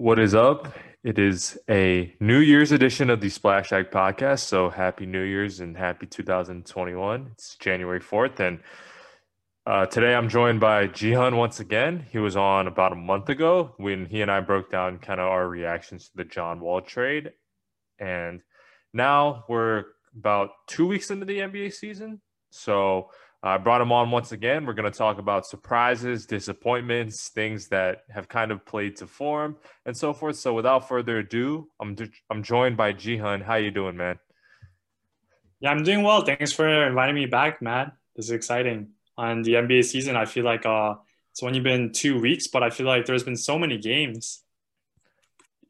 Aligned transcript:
What 0.00 0.18
is 0.18 0.34
up? 0.34 0.72
It 1.04 1.18
is 1.18 1.58
a 1.68 2.14
New 2.20 2.38
Year's 2.38 2.72
edition 2.72 3.10
of 3.10 3.20
the 3.20 3.28
Splash 3.28 3.70
Act 3.70 3.92
podcast. 3.92 4.38
So 4.38 4.70
happy 4.70 5.04
New 5.04 5.20
Year's 5.20 5.60
and 5.60 5.76
happy 5.76 6.06
2021. 6.06 7.28
It's 7.32 7.54
January 7.56 8.00
4th. 8.00 8.40
And 8.40 8.60
uh, 9.66 9.84
today 9.84 10.14
I'm 10.14 10.30
joined 10.30 10.58
by 10.58 10.88
Jihan 10.88 11.36
once 11.36 11.60
again. 11.60 12.06
He 12.10 12.16
was 12.16 12.34
on 12.34 12.66
about 12.66 12.92
a 12.92 12.96
month 12.96 13.28
ago 13.28 13.74
when 13.76 14.06
he 14.06 14.22
and 14.22 14.30
I 14.30 14.40
broke 14.40 14.70
down 14.70 15.00
kind 15.00 15.20
of 15.20 15.26
our 15.26 15.46
reactions 15.46 16.08
to 16.08 16.16
the 16.16 16.24
John 16.24 16.60
Wall 16.60 16.80
trade. 16.80 17.32
And 17.98 18.40
now 18.94 19.44
we're 19.50 19.84
about 20.16 20.52
two 20.66 20.86
weeks 20.86 21.10
into 21.10 21.26
the 21.26 21.40
NBA 21.40 21.74
season. 21.74 22.22
So 22.48 23.10
I 23.42 23.56
brought 23.56 23.80
him 23.80 23.90
on 23.90 24.10
once 24.10 24.32
again. 24.32 24.66
We're 24.66 24.74
going 24.74 24.90
to 24.90 24.96
talk 24.96 25.18
about 25.18 25.46
surprises, 25.46 26.26
disappointments, 26.26 27.28
things 27.28 27.68
that 27.68 28.02
have 28.10 28.28
kind 28.28 28.50
of 28.50 28.66
played 28.66 28.96
to 28.96 29.06
form, 29.06 29.56
and 29.86 29.96
so 29.96 30.12
forth. 30.12 30.36
So, 30.36 30.52
without 30.52 30.88
further 30.88 31.18
ado, 31.18 31.68
I'm 31.80 31.96
I'm 32.28 32.42
joined 32.42 32.76
by 32.76 32.92
Jihan. 32.92 33.42
How 33.42 33.54
you 33.54 33.70
doing, 33.70 33.96
man? 33.96 34.18
Yeah, 35.60 35.70
I'm 35.70 35.82
doing 35.82 36.02
well. 36.02 36.22
Thanks 36.22 36.52
for 36.52 36.68
inviting 36.86 37.14
me 37.14 37.26
back, 37.26 37.62
Matt. 37.62 37.92
This 38.14 38.26
is 38.26 38.32
exciting. 38.32 38.90
On 39.16 39.42
the 39.42 39.54
NBA 39.54 39.84
season, 39.84 40.16
I 40.16 40.26
feel 40.26 40.44
like 40.44 40.66
uh, 40.66 40.94
it's 41.32 41.42
only 41.42 41.60
been 41.60 41.92
two 41.92 42.20
weeks, 42.20 42.46
but 42.46 42.62
I 42.62 42.68
feel 42.68 42.86
like 42.86 43.06
there's 43.06 43.24
been 43.24 43.36
so 43.36 43.58
many 43.58 43.78
games. 43.78 44.42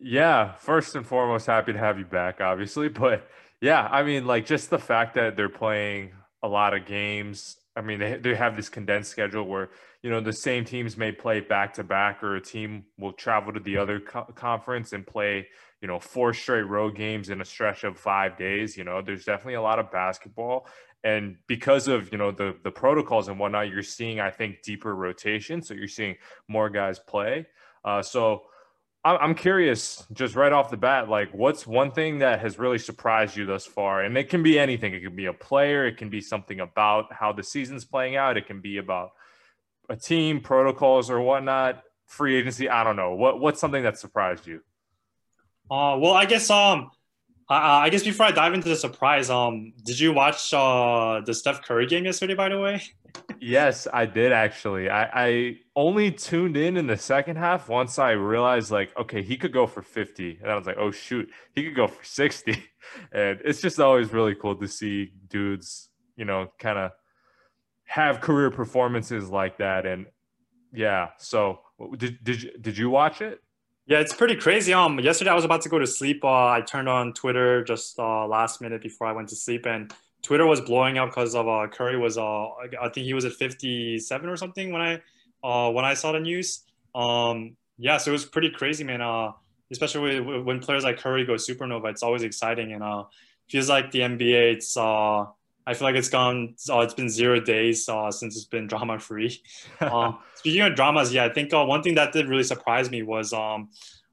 Yeah, 0.01 0.55
first 0.55 0.97
and 0.97 1.07
foremost, 1.07 1.47
happy 1.47 1.73
to 1.73 1.79
have 1.79 1.99
you 1.99 2.05
back, 2.05 2.41
obviously. 2.41 2.89
But 3.01 3.29
yeah, 3.61 3.87
I 3.91 4.03
mean, 4.03 4.27
like 4.27 4.47
just 4.47 4.71
the 4.71 4.79
fact 4.79 5.15
that 5.15 5.37
they're 5.37 5.49
playing 5.49 6.13
a 6.43 6.49
lot 6.49 6.75
of 6.75 6.87
games 6.87 7.60
I 7.77 7.83
mean, 7.83 8.01
they, 8.01 8.17
they 8.17 8.35
have 8.35 8.57
this 8.57 8.69
condensed 8.69 9.11
schedule 9.11 9.45
where, 9.45 9.71
you 10.03 10.11
know, 10.11 10.21
the 10.21 10.33
same 10.33 10.65
teams 10.65 10.97
may 10.97 11.13
play 11.13 11.41
back 11.41 11.75
to 11.75 11.85
back, 11.85 12.23
or 12.23 12.37
a 12.37 12.41
team 12.41 12.85
will 12.99 13.13
travel 13.13 13.53
to 13.53 13.61
the 13.61 13.77
other 13.77 14.01
co- 14.01 14.25
conference 14.35 14.93
and 14.93 15.07
play, 15.07 15.47
you 15.81 15.87
know, 15.89 16.01
four 16.01 16.35
straight 16.35 16.63
road 16.63 16.97
games 16.97 17.31
in 17.31 17.41
a 17.41 17.45
stretch 17.45 17.85
of 17.85 17.97
five 17.97 18.37
days. 18.37 18.77
You 18.77 18.85
know, 18.85 19.03
there's 19.03 19.25
definitely 19.25 19.55
a 19.55 19.63
lot 19.63 19.79
of 19.79 19.91
basketball. 19.91 20.67
And 21.05 21.37
because 21.47 21.89
of, 21.89 22.11
you 22.13 22.19
know, 22.19 22.31
the, 22.31 22.57
the 22.63 22.71
protocols 22.71 23.29
and 23.29 23.39
whatnot, 23.39 23.69
you're 23.69 23.83
seeing, 23.83 24.21
I 24.21 24.31
think, 24.31 24.63
deeper 24.63 24.95
rotation. 24.95 25.63
So 25.63 25.73
you're 25.75 25.89
seeing 25.89 26.17
more 26.49 26.69
guys 26.71 26.99
play. 26.99 27.47
Uh, 27.85 28.03
so, 28.03 28.43
I'm 29.03 29.35
curious, 29.35 30.05
just 30.13 30.35
right 30.35 30.53
off 30.53 30.71
the 30.71 30.77
bat, 30.77 31.09
like 31.09 31.33
what's 31.33 31.67
one 31.67 31.91
thing 31.91 32.19
that 32.19 32.41
has 32.41 32.59
really 32.59 32.79
surprised 32.79 33.35
you 33.35 33.47
thus 33.47 33.65
far? 33.65 34.03
And 34.03 34.17
it 34.19 34.29
can 34.29 34.43
be 34.43 34.59
anything. 34.59 34.93
It 34.93 35.01
can 35.01 35.17
be 35.17 35.25
a 35.25 35.33
player. 35.33 35.87
It 35.87 35.97
can 35.97 36.11
be 36.11 36.21
something 36.21 36.61
about 36.61 37.11
how 37.11 37.33
the 37.33 37.43
season's 37.43 37.87
playing 37.87 38.17
out. 38.17 38.37
It 38.37 38.47
can 38.47 38.61
be 38.61 38.77
about 38.77 39.13
a 39.89 39.97
team, 39.97 40.41
protocols, 40.41 41.11
or 41.11 41.19
whatnot. 41.21 41.83
Free 42.07 42.37
agency. 42.37 42.69
I 42.69 42.85
don't 42.85 42.97
know. 42.97 43.15
What 43.15 43.41
what's 43.41 43.59
something 43.59 43.85
that 43.85 43.99
surprised 43.99 44.47
you? 44.47 44.61
Uh, 45.71 45.97
well, 45.99 46.13
I 46.13 46.27
guess 46.27 46.51
um, 46.51 46.91
I, 47.51 47.87
I 47.87 47.91
guess 47.91 48.05
before 48.05 48.27
I 48.27 48.31
dive 48.31 48.55
into 48.55 48.69
the 48.69 48.77
surprise, 48.77 49.29
um, 49.29 49.73
did 49.85 49.99
you 49.99 50.13
watch 50.13 50.55
uh 50.55 51.21
the 51.27 51.35
Steph 51.35 51.63
Curry 51.63 51.87
game 51.87 52.05
yesterday? 52.05 52.35
By 52.35 52.49
the 52.49 52.59
way 52.59 52.81
yes, 53.41 53.87
I 53.93 54.07
did 54.07 54.33
actually. 54.33 54.89
I, 54.89 55.11
I 55.13 55.57
only 55.77 56.11
tuned 56.11 56.57
in 56.57 56.77
in 56.77 56.87
the 56.87 56.97
second 56.97 57.37
half 57.37 57.69
once 57.69 57.99
I 57.99 58.13
realized 58.13 58.71
like, 58.71 58.97
okay, 58.97 59.23
he 59.23 59.37
could 59.37 59.53
go 59.53 59.67
for 59.67 59.83
50. 59.83 60.39
And 60.43 60.51
I 60.51 60.57
was 60.57 60.67
like, 60.67 60.77
oh 60.79 60.91
shoot, 60.91 61.29
he 61.55 61.65
could 61.65 61.75
go 61.75 61.87
for 61.87 62.05
60. 62.05 62.63
And 63.13 63.41
it's 63.45 63.61
just 63.61 63.79
always 63.79 64.11
really 64.11 64.35
cool 64.35 64.57
to 64.57 64.67
see 64.67 65.13
dudes, 65.29 65.91
you 66.17 66.25
know, 66.25 66.51
kind 66.59 66.79
of 66.79 66.93
have 67.85 68.23
career 68.23 68.51
performances 68.51 69.29
like 69.29 69.59
that. 69.59 69.85
And 69.85 70.07
yeah, 70.73 71.11
so 71.19 71.61
did, 71.99 72.25
did 72.25 72.43
you, 72.43 72.59
did 72.59 72.79
you 72.79 72.89
watch 72.89 73.21
it? 73.21 73.41
Yeah, 73.91 73.99
it's 73.99 74.15
pretty 74.15 74.37
crazy. 74.37 74.73
Um, 74.73 75.01
yesterday 75.01 75.33
I 75.33 75.35
was 75.35 75.45
about 75.45 75.63
to 75.63 75.69
go 75.69 75.77
to 75.81 75.87
sleep. 75.87 76.25
Uh, 76.25 76.47
I 76.47 76.61
turned 76.61 76.89
on 76.89 77.13
Twitter 77.13 77.65
just 77.65 77.99
uh, 77.99 78.25
last 78.25 78.61
minute 78.61 78.83
before 78.83 79.09
I 79.09 79.13
went 79.13 79.29
to 79.31 79.35
sleep, 79.35 79.67
and 79.67 79.93
Twitter 80.23 80.47
was 80.47 80.61
blowing 80.61 80.97
up 80.97 81.09
because 81.09 81.35
of 81.35 81.49
uh, 81.49 81.67
Curry 81.67 81.99
was 81.99 82.17
uh, 82.17 82.51
I 82.81 82.89
think 82.95 83.05
he 83.05 83.15
was 83.15 83.25
at 83.25 83.33
57 83.33 84.29
or 84.29 84.37
something 84.37 84.71
when 84.71 84.81
I 84.81 85.03
uh, 85.43 85.73
when 85.73 85.85
I 85.85 85.95
saw 85.95 86.13
the 86.13 86.21
news. 86.21 86.61
Um, 86.95 87.57
yeah, 87.79 87.97
so 87.97 88.13
it 88.13 88.13
was 88.13 88.25
pretty 88.25 88.51
crazy, 88.51 88.85
man. 88.85 89.01
Uh, 89.01 89.33
especially 89.73 90.21
when 90.21 90.61
players 90.61 90.85
like 90.85 90.99
Curry 90.99 91.25
go 91.25 91.33
supernova, 91.33 91.91
it's 91.91 92.05
always 92.05 92.23
exciting 92.23 92.73
and 92.73 92.85
uh, 92.85 93.03
feels 93.49 93.69
like 93.69 93.91
the 93.91 94.03
NBA. 94.03 94.53
It's 94.53 94.77
uh, 94.77 95.27
I 95.67 95.75
feel 95.75 95.87
like 95.87 95.95
it's 95.95 96.09
gone. 96.09 96.55
Uh, 96.69 96.81
it's 96.81 96.95
been 96.95 97.09
zero 97.09 97.41
days 97.41 97.89
uh, 97.89 98.11
since 98.11 98.37
it's 98.37 98.47
been 98.47 98.67
drama 98.67 98.99
free. 98.99 99.41
uh, 99.81 100.13
speaking 100.35 100.63
of 100.63 100.75
dramas, 100.75 101.13
yeah, 101.13 101.25
I 101.25 101.29
think 101.29 101.53
uh, 101.53 101.65
one 101.65 101.83
thing 101.83 101.95
that 101.95 102.13
did 102.13 102.29
really 102.29 102.43
surprise 102.43 102.91
me 102.91 103.03
was 103.03 103.33
um, 103.33 103.69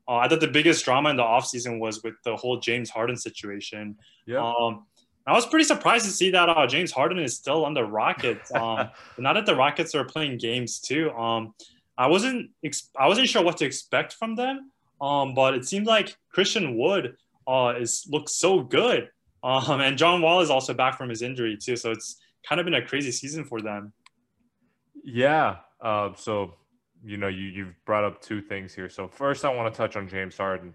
uh, 0.08 0.18
I 0.18 0.28
thought 0.28 0.40
the 0.40 0.48
biggest 0.48 0.86
drama 0.86 1.10
in 1.10 1.16
the 1.16 1.24
offseason 1.24 1.80
was 1.80 2.04
with 2.04 2.16
the 2.24 2.36
whole 2.36 2.60
James 2.60 2.90
Harden 2.90 3.18
situation. 3.18 3.98
Yeah. 4.26 4.40
Um, 4.40 4.86
I 5.26 5.34
was 5.34 5.46
pretty 5.46 5.66
surprised 5.66 6.06
to 6.06 6.12
see 6.12 6.32
that 6.32 6.48
uh, 6.48 6.66
James 6.68 6.92
Harden 6.92 7.20
is 7.20 7.36
still 7.36 7.66
on 7.66 7.74
the 7.74 7.84
Rockets. 7.84 8.52
Um, 8.56 8.90
now 9.18 9.34
that 9.34 9.46
the 9.46 9.56
Rockets 9.56 9.94
are 9.94 10.06
playing 10.06 10.38
games 10.38 10.80
too, 10.80 11.12
um, 11.12 11.54
I 11.98 12.08
wasn't 12.08 12.52
ex- 12.64 12.90
I 12.98 13.08
wasn't 13.08 13.28
sure 13.28 13.44
what 13.44 13.58
to 13.58 13.66
expect 13.66 14.14
from 14.14 14.36
them. 14.36 14.72
Um, 15.02 15.34
but 15.34 15.54
it 15.54 15.66
seemed 15.66 15.86
like 15.86 16.16
Christian 16.32 16.78
Wood 16.78 17.18
uh, 17.48 17.74
is 17.78 18.08
looks 18.10 18.34
so 18.34 18.62
good, 18.62 19.10
um, 19.44 19.82
and 19.82 19.98
John 19.98 20.22
Wall 20.22 20.42
is 20.42 20.50
also 20.50 20.74
back 20.74 20.98
from 20.98 21.10
his 21.10 21.22
injury 21.22 21.58
too. 21.58 21.76
So 21.76 21.92
it's 21.92 22.20
kind 22.48 22.60
of 22.60 22.66
been 22.66 22.74
a 22.74 22.86
crazy 22.86 23.12
season 23.12 23.44
for 23.44 23.62
them. 23.62 23.94
Yeah. 25.04 25.58
Uh, 25.82 26.10
so 26.16 26.56
you 27.04 27.18
know 27.18 27.28
you 27.28 27.44
you've 27.46 27.76
brought 27.86 28.04
up 28.04 28.22
two 28.22 28.42
things 28.42 28.74
here. 28.74 28.90
So 28.90 29.08
first, 29.08 29.46
I 29.46 29.54
want 29.54 29.74
to 29.74 29.78
touch 29.78 29.96
on 29.96 30.08
James 30.08 30.38
Harden 30.38 30.74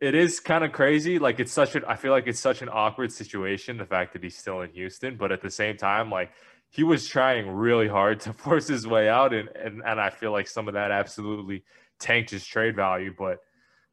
it 0.00 0.14
is 0.14 0.40
kind 0.40 0.64
of 0.64 0.72
crazy. 0.72 1.18
Like 1.18 1.40
it's 1.40 1.52
such 1.52 1.74
an 1.74 1.84
I 1.86 1.96
feel 1.96 2.12
like 2.12 2.26
it's 2.26 2.40
such 2.40 2.62
an 2.62 2.68
awkward 2.68 3.12
situation, 3.12 3.76
the 3.76 3.84
fact 3.84 4.12
that 4.12 4.22
he's 4.22 4.36
still 4.36 4.60
in 4.60 4.70
Houston, 4.70 5.16
but 5.16 5.32
at 5.32 5.42
the 5.42 5.50
same 5.50 5.76
time, 5.76 6.10
like 6.10 6.30
he 6.70 6.82
was 6.82 7.08
trying 7.08 7.48
really 7.50 7.88
hard 7.88 8.20
to 8.20 8.32
force 8.32 8.68
his 8.68 8.86
way 8.86 9.08
out 9.08 9.34
and 9.34 9.48
and, 9.48 9.82
and 9.84 10.00
I 10.00 10.10
feel 10.10 10.32
like 10.32 10.48
some 10.48 10.68
of 10.68 10.74
that 10.74 10.90
absolutely 10.90 11.64
tanked 11.98 12.30
his 12.30 12.46
trade 12.46 12.76
value. 12.76 13.14
But 13.16 13.40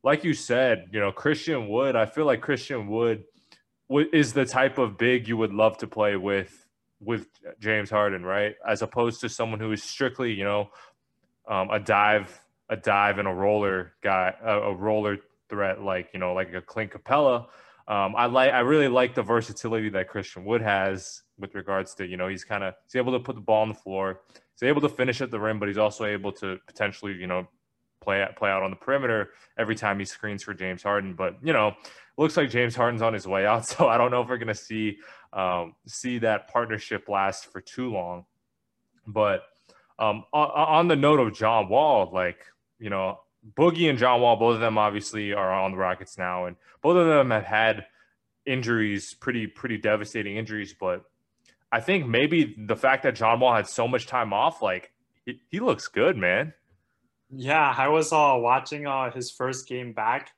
like 0.04 0.24
you 0.24 0.34
said, 0.34 0.90
you 0.92 1.00
know, 1.00 1.12
Christian 1.12 1.68
Wood, 1.68 1.96
I 1.96 2.06
feel 2.06 2.26
like 2.26 2.42
Christian 2.42 2.88
Wood 2.88 3.24
is 4.13 4.34
the 4.34 4.46
type 4.46 4.78
of 4.78 4.97
big 4.97 5.28
you 5.28 5.38
would 5.38 5.53
love 5.53 5.78
to 5.79 5.88
play 5.88 6.16
with 6.16 6.66
with 7.00 7.28
James 7.59 7.90
Harden, 7.90 8.24
right? 8.24 8.56
As 8.68 8.81
opposed 8.81 9.22
to 9.22 9.29
someone 9.29 9.59
who 9.59 9.72
is 9.72 9.81
strictly, 9.81 10.31
you 10.34 10.44
know, 10.44 10.69
um, 11.47 11.72
a 11.72 11.79
dive, 11.79 12.40
a 12.69 12.78
dive 12.78 13.18
and 13.18 13.28
a 13.28 13.34
roller 13.34 13.94
guy, 14.03 14.34
a, 14.44 14.59
a 14.59 14.75
roller 14.75 15.18
threat 15.50 15.81
like 15.81 16.09
you 16.13 16.19
know 16.19 16.34
like 16.34 16.53
a 16.53 16.62
Clint 16.62 16.91
Capela. 16.91 17.47
Um, 17.88 18.16
I 18.16 18.28
like 18.28 18.53
I 18.53 18.59
really 18.59 18.88
like 18.88 19.16
the 19.16 19.24
versatility 19.24 19.90
that 19.90 20.07
Christian 20.07 20.46
Wood 20.46 20.62
has 20.62 21.24
with 21.38 21.53
regards 21.56 21.94
to 21.96 22.07
you 22.07 22.18
know 22.18 22.28
he's 22.28 22.44
kind 22.44 22.63
of 22.63 22.74
he's 22.85 22.96
able 22.96 23.12
to 23.13 23.19
put 23.19 23.35
the 23.35 23.41
ball 23.41 23.63
on 23.63 23.69
the 23.69 23.75
floor, 23.75 24.22
he's 24.53 24.68
able 24.68 24.81
to 24.81 24.90
finish 24.90 25.22
at 25.22 25.30
the 25.30 25.40
rim, 25.40 25.59
but 25.59 25.68
he's 25.68 25.78
also 25.78 26.06
able 26.06 26.31
to 26.34 26.57
potentially 26.66 27.13
you 27.13 27.28
know 27.28 27.47
play 28.01 28.25
play 28.35 28.50
out 28.50 28.63
on 28.63 28.72
the 28.72 28.75
perimeter 28.75 29.29
every 29.57 29.75
time 29.75 30.00
he 30.00 30.06
screens 30.06 30.44
for 30.44 30.53
James 30.53 30.84
Harden. 30.84 31.13
But 31.13 31.38
you 31.44 31.53
know, 31.53 31.73
looks 32.17 32.35
like 32.35 32.50
James 32.50 32.75
Harden's 32.75 33.01
on 33.01 33.13
his 33.13 33.28
way 33.28 33.45
out, 33.45 33.66
so 33.67 33.88
I 33.88 33.97
don't 33.97 34.12
know 34.12 34.22
if 34.22 34.29
we're 34.29 34.38
gonna 34.38 34.53
see 34.53 34.97
um, 35.34 35.75
see 35.88 36.19
that 36.19 36.50
partnership 36.50 37.07
last 37.07 37.51
for 37.51 37.62
too 37.62 37.91
long. 37.91 38.25
But 39.07 39.44
um, 39.97 40.23
on, 40.34 40.50
on 40.50 40.88
the 40.88 40.95
note 40.95 41.19
of 41.19 41.34
John 41.34 41.69
Wall, 41.69 42.09
like 42.13 42.39
you 42.79 42.89
know, 42.89 43.19
Boogie 43.57 43.89
and 43.89 44.00
John 44.00 44.22
Wall, 44.22 44.35
both 44.35 44.56
of 44.56 44.62
them 44.62 44.78
obviously 44.78 45.33
are 45.33 45.51
on 45.51 45.72
the 45.72 45.78
Rockets 45.78 46.18
now, 46.18 46.45
and 46.45 46.56
both 46.81 46.97
of 46.97 47.07
them 47.07 47.31
have 47.31 47.45
had 47.45 47.85
injuries, 48.45 49.13
pretty 49.13 49.47
pretty 49.47 49.78
devastating 49.78 50.38
injuries. 50.38 50.75
But 50.79 51.03
I 51.72 51.79
think 51.79 52.07
maybe 52.07 52.56
the 52.57 52.75
fact 52.75 53.03
that 53.03 53.16
John 53.16 53.39
Wall 53.39 53.56
had 53.56 53.68
so 53.68 53.88
much 53.88 54.07
time 54.07 54.33
off, 54.33 54.62
like 54.62 54.91
he, 55.25 55.39
he 55.50 55.59
looks 55.59 55.88
good, 55.88 56.18
man. 56.18 56.53
Yeah, 57.34 57.74
I 57.78 57.88
was 57.88 58.12
uh, 58.12 58.36
watching 58.38 58.88
uh, 58.88 59.12
his 59.12 59.31
first 59.31 59.68
game 59.68 59.94
back, 59.94 60.31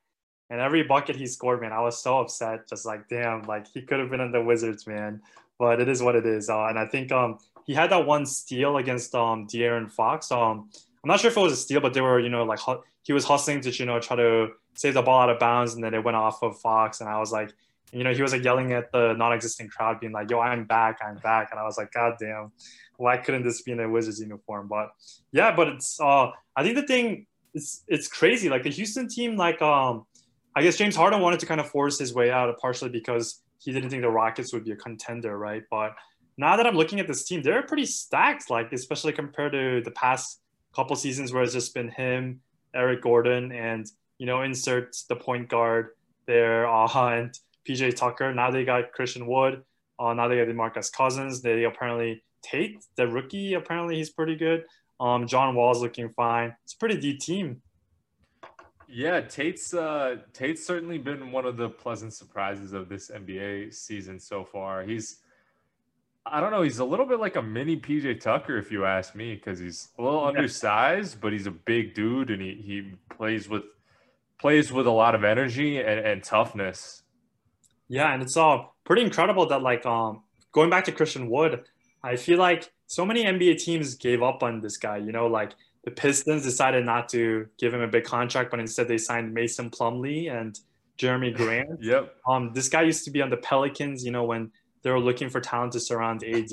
and 0.49 0.61
every 0.61 0.83
bucket 0.83 1.15
he 1.15 1.25
scored, 1.25 1.61
man, 1.61 1.71
I 1.71 1.81
was 1.81 2.01
so 2.01 2.19
upset. 2.19 2.69
Just 2.69 2.85
like, 2.85 3.07
damn, 3.09 3.41
like 3.43 3.67
he 3.67 3.81
could 3.81 3.99
have 3.99 4.09
been 4.09 4.21
in 4.21 4.31
the 4.31 4.41
Wizards, 4.41 4.85
man. 4.85 5.21
But 5.57 5.81
it 5.81 5.89
is 5.89 6.03
what 6.03 6.15
it 6.15 6.25
is. 6.25 6.49
Uh, 6.49 6.65
and 6.65 6.77
I 6.77 6.85
think 6.85 7.11
um, 7.11 7.39
he 7.65 7.73
had 7.73 7.89
that 7.91 8.05
one 8.05 8.25
steal 8.25 8.77
against 8.77 9.15
um, 9.15 9.47
De'Aaron 9.47 9.91
Fox. 9.91 10.31
Um, 10.31 10.69
I'm 11.03 11.07
not 11.07 11.19
sure 11.19 11.31
if 11.31 11.37
it 11.37 11.39
was 11.39 11.53
a 11.53 11.57
steal, 11.57 11.79
but 11.79 11.93
they 11.93 12.01
were, 12.01 12.19
you 12.19 12.29
know, 12.29 12.43
like 12.43 12.59
he 13.03 13.13
was 13.13 13.25
hustling 13.25 13.61
to, 13.61 13.71
you 13.71 13.85
know, 13.85 13.99
try 13.99 14.15
to 14.15 14.49
save 14.75 14.93
the 14.93 15.01
ball 15.01 15.21
out 15.21 15.29
of 15.29 15.39
bounds, 15.39 15.73
and 15.73 15.83
then 15.83 15.93
it 15.93 16.03
went 16.03 16.17
off 16.17 16.43
of 16.43 16.59
Fox. 16.59 17.01
And 17.01 17.09
I 17.09 17.19
was 17.19 17.31
like, 17.31 17.53
you 17.93 18.03
know, 18.03 18.13
he 18.13 18.21
was 18.21 18.33
like 18.33 18.43
yelling 18.43 18.73
at 18.73 18.91
the 18.91 19.13
non-existent 19.13 19.71
crowd, 19.71 19.99
being 19.99 20.13
like, 20.13 20.29
"Yo, 20.29 20.39
I'm 20.39 20.65
back, 20.65 20.99
I'm 21.05 21.17
back," 21.17 21.49
and 21.51 21.59
I 21.59 21.63
was 21.63 21.77
like, 21.77 21.91
"God 21.91 22.15
damn, 22.19 22.51
why 22.97 23.17
couldn't 23.17 23.43
this 23.43 23.61
be 23.61 23.71
in 23.71 23.79
a 23.79 23.89
Wizards 23.89 24.19
uniform?" 24.19 24.67
But 24.67 24.89
yeah, 25.31 25.55
but 25.55 25.67
it's, 25.67 25.99
uh, 25.99 26.31
I 26.55 26.63
think 26.63 26.75
the 26.75 26.87
thing 26.87 27.27
it's 27.53 27.83
it's 27.87 28.07
crazy. 28.07 28.49
Like 28.49 28.63
the 28.63 28.69
Houston 28.69 29.07
team, 29.07 29.37
like 29.37 29.61
um, 29.61 30.05
I 30.55 30.63
guess 30.63 30.77
James 30.77 30.95
Harden 30.95 31.21
wanted 31.21 31.39
to 31.41 31.45
kind 31.45 31.61
of 31.61 31.69
force 31.69 31.99
his 31.99 32.13
way 32.13 32.31
out, 32.31 32.57
partially 32.59 32.89
because 32.89 33.41
he 33.59 33.71
didn't 33.71 33.89
think 33.89 34.01
the 34.01 34.09
Rockets 34.09 34.53
would 34.53 34.65
be 34.65 34.71
a 34.71 34.75
contender, 34.75 35.37
right? 35.37 35.63
But 35.69 35.95
now 36.37 36.57
that 36.57 36.65
I'm 36.65 36.75
looking 36.75 36.99
at 36.99 37.07
this 37.07 37.25
team, 37.25 37.41
they're 37.41 37.63
pretty 37.63 37.85
stacked, 37.85 38.49
like 38.49 38.73
especially 38.73 39.13
compared 39.13 39.51
to 39.53 39.81
the 39.83 39.91
past 39.91 40.41
couple 40.75 40.95
seasons 40.95 41.31
where 41.31 41.43
it's 41.43 41.53
just 41.53 41.73
been 41.73 41.89
him, 41.89 42.41
Eric 42.73 43.03
Gordon, 43.03 43.51
and 43.51 43.85
you 44.17 44.25
know, 44.25 44.41
insert 44.41 44.95
the 45.09 45.15
point 45.15 45.49
guard 45.49 45.89
there 46.25 46.67
uh, 46.67 46.87
and 47.13 47.37
PJ 47.67 47.95
Tucker. 47.95 48.33
Now 48.33 48.51
they 48.51 48.65
got 48.65 48.91
Christian 48.91 49.27
Wood. 49.27 49.63
Uh, 49.99 50.13
now 50.13 50.27
they 50.27 50.37
got 50.37 50.47
DeMarcus 50.47 50.91
Cousins. 50.91 51.41
They 51.41 51.63
apparently 51.63 52.23
Tate, 52.43 52.83
the 52.95 53.07
rookie, 53.07 53.53
apparently 53.53 53.95
he's 53.95 54.09
pretty 54.09 54.35
good. 54.35 54.65
Um, 54.99 55.27
John 55.27 55.55
Wall's 55.55 55.81
looking 55.81 56.09
fine. 56.09 56.55
It's 56.63 56.73
a 56.73 56.77
pretty 56.77 56.99
deep 56.99 57.19
team. 57.19 57.61
Yeah, 58.87 59.21
Tate's 59.21 59.73
uh, 59.73 60.17
Tate's 60.33 60.65
certainly 60.65 60.97
been 60.97 61.31
one 61.31 61.45
of 61.45 61.57
the 61.57 61.69
pleasant 61.69 62.13
surprises 62.13 62.73
of 62.73 62.89
this 62.89 63.09
NBA 63.09 63.73
season 63.73 64.19
so 64.19 64.43
far. 64.43 64.83
He's 64.83 65.19
I 66.25 66.39
don't 66.39 66.51
know, 66.51 66.61
he's 66.61 66.79
a 66.79 66.85
little 66.85 67.05
bit 67.05 67.19
like 67.19 67.35
a 67.35 67.41
mini 67.41 67.75
PJ 67.77 68.21
Tucker 68.21 68.57
if 68.57 68.71
you 68.71 68.85
ask 68.85 69.13
me 69.15 69.35
because 69.35 69.59
he's 69.59 69.89
a 69.97 70.01
little 70.01 70.23
undersized, 70.23 71.19
but 71.19 71.33
he's 71.33 71.47
a 71.47 71.51
big 71.51 71.95
dude 71.95 72.29
and 72.29 72.41
he 72.41 72.53
he 72.53 72.91
plays 73.09 73.49
with 73.49 73.63
plays 74.39 74.71
with 74.71 74.87
a 74.87 74.91
lot 74.91 75.15
of 75.15 75.23
energy 75.23 75.79
and, 75.79 75.99
and 75.99 76.23
toughness. 76.23 77.02
Yeah, 77.93 78.11
and 78.11 78.23
it's 78.23 78.35
all 78.35 78.59
uh, 78.59 78.63
pretty 78.85 79.03
incredible 79.03 79.45
that 79.49 79.61
like 79.61 79.85
um 79.85 80.23
going 80.51 80.71
back 80.71 80.85
to 80.85 80.91
Christian 80.91 81.29
Wood, 81.29 81.63
I 82.03 82.15
feel 82.15 82.39
like 82.39 82.71
so 82.87 83.05
many 83.05 83.23
NBA 83.23 83.59
teams 83.59 83.93
gave 83.93 84.23
up 84.23 84.41
on 84.41 84.61
this 84.61 84.77
guy, 84.77 84.97
you 84.97 85.11
know, 85.11 85.27
like 85.27 85.51
the 85.83 85.91
Pistons 85.91 86.41
decided 86.41 86.85
not 86.85 87.07
to 87.09 87.45
give 87.59 87.71
him 87.71 87.81
a 87.81 87.87
big 87.87 88.03
contract, 88.03 88.49
but 88.49 88.59
instead 88.59 88.87
they 88.87 88.97
signed 88.97 89.31
Mason 89.31 89.69
Plumlee 89.69 90.31
and 90.31 90.59
Jerami 90.97 91.35
Grant. 91.39 91.83
yep. 91.83 92.15
Um, 92.27 92.51
this 92.53 92.67
guy 92.67 92.81
used 92.81 93.05
to 93.05 93.11
be 93.11 93.21
on 93.21 93.29
the 93.29 93.37
Pelicans, 93.37 94.03
you 94.03 94.11
know, 94.11 94.23
when 94.23 94.51
they 94.81 94.89
were 94.89 94.99
looking 94.99 95.29
for 95.29 95.39
talent 95.39 95.73
to 95.73 95.79
surround 95.79 96.23
AD. 96.23 96.51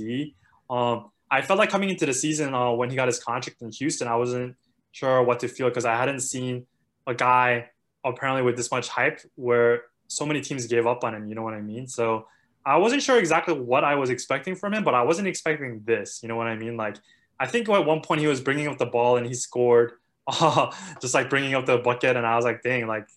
Um, 0.69 1.10
I 1.31 1.40
felt 1.40 1.58
like 1.58 1.70
coming 1.70 1.88
into 1.88 2.04
the 2.04 2.12
season 2.12 2.52
uh, 2.52 2.72
when 2.72 2.90
he 2.90 2.96
got 2.96 3.08
his 3.08 3.19
contract 3.19 3.62
in 3.62 3.70
Houston, 3.72 4.08
I 4.08 4.16
wasn't 4.16 4.56
sure 4.92 5.22
what 5.22 5.40
to 5.40 5.48
feel 5.48 5.69
because 5.69 5.87
I 5.87 5.96
hadn't 5.96 6.20
seen 6.20 6.66
a 7.06 7.14
guy 7.14 7.70
apparently 8.04 8.42
with 8.42 8.56
this 8.58 8.70
much 8.70 8.88
hype 8.88 9.20
where 9.37 9.84
so 10.10 10.26
many 10.26 10.40
teams 10.40 10.66
gave 10.66 10.86
up 10.86 11.04
on 11.04 11.14
him. 11.14 11.28
You 11.28 11.34
know 11.36 11.42
what 11.42 11.54
I 11.54 11.60
mean? 11.60 11.86
So 11.86 12.26
I 12.66 12.76
wasn't 12.76 13.02
sure 13.02 13.18
exactly 13.18 13.54
what 13.54 13.84
I 13.84 13.94
was 13.94 14.10
expecting 14.10 14.54
from 14.54 14.74
him, 14.74 14.84
but 14.84 14.94
I 14.94 15.02
wasn't 15.02 15.28
expecting 15.28 15.82
this. 15.84 16.20
You 16.22 16.28
know 16.28 16.36
what 16.36 16.48
I 16.48 16.56
mean? 16.56 16.76
Like 16.76 16.96
I 17.38 17.46
think 17.46 17.68
at 17.70 17.86
one 17.86 18.02
point 18.02 18.20
he 18.20 18.26
was 18.26 18.40
bringing 18.40 18.68
up 18.68 18.76
the 18.76 18.86
ball 18.86 19.16
and 19.16 19.26
he 19.26 19.32
scored, 19.32 19.92
uh, 20.26 20.70
just 21.00 21.14
like 21.14 21.30
bringing 21.30 21.54
up 21.54 21.64
the 21.64 21.78
bucket, 21.78 22.16
and 22.16 22.26
I 22.26 22.36
was 22.36 22.44
like, 22.44 22.62
dang, 22.62 22.86
like, 22.86 23.08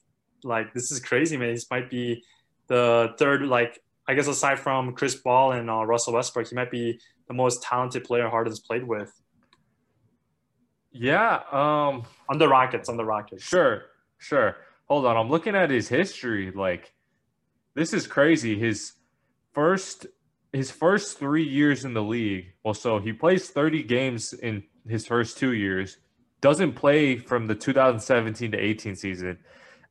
like 0.44 0.74
this 0.74 0.92
is 0.92 1.02
crazy, 1.02 1.36
man. 1.36 1.54
This 1.54 1.70
might 1.70 1.90
be 1.90 2.24
the 2.68 3.14
third, 3.20 3.42
like, 3.44 3.84
I 4.08 4.14
guess 4.14 4.28
aside 4.28 4.60
from 4.60 4.94
Chris 4.94 5.16
Paul 5.16 5.52
and 5.52 5.70
uh, 5.70 5.86
Russell 5.86 6.14
Westbrook, 6.14 6.48
he 6.48 6.56
might 6.56 6.72
be 6.72 7.00
the 7.28 7.34
most 7.34 7.62
talented 7.64 8.06
player 8.06 8.30
Harden's 8.30 8.60
played 8.60 8.86
with. 8.86 9.12
Yeah, 10.92 11.42
um, 11.52 12.04
on 12.30 12.38
the 12.38 12.48
Rockets, 12.48 12.88
on 12.88 12.96
the 12.96 13.06
Rockets. 13.06 13.44
Sure, 13.44 13.84
sure. 14.20 14.56
Hold 14.94 15.08
on, 15.08 15.18
I'm 15.18 15.28
looking 15.28 15.56
at 15.56 15.72
his 15.72 15.88
history. 15.88 16.52
Like, 16.52 16.94
this 17.74 17.94
is 17.94 18.06
crazy. 18.06 18.60
His 18.60 18.94
first 19.52 20.06
his 20.52 20.70
first 20.70 21.18
three 21.18 21.44
years 21.44 21.84
in 21.84 21.96
the 21.96 22.04
league, 22.04 22.54
well, 22.64 22.76
so 22.76 23.00
he 23.00 23.12
plays 23.12 23.50
30 23.50 23.82
games 23.82 24.34
in 24.34 24.62
his 24.88 25.08
first 25.08 25.40
two 25.40 25.54
years, 25.54 25.98
doesn't 26.42 26.74
play 26.74 27.18
from 27.18 27.48
the 27.48 27.56
2017 27.56 28.52
to 28.52 28.58
18 28.60 28.96
season. 28.96 29.40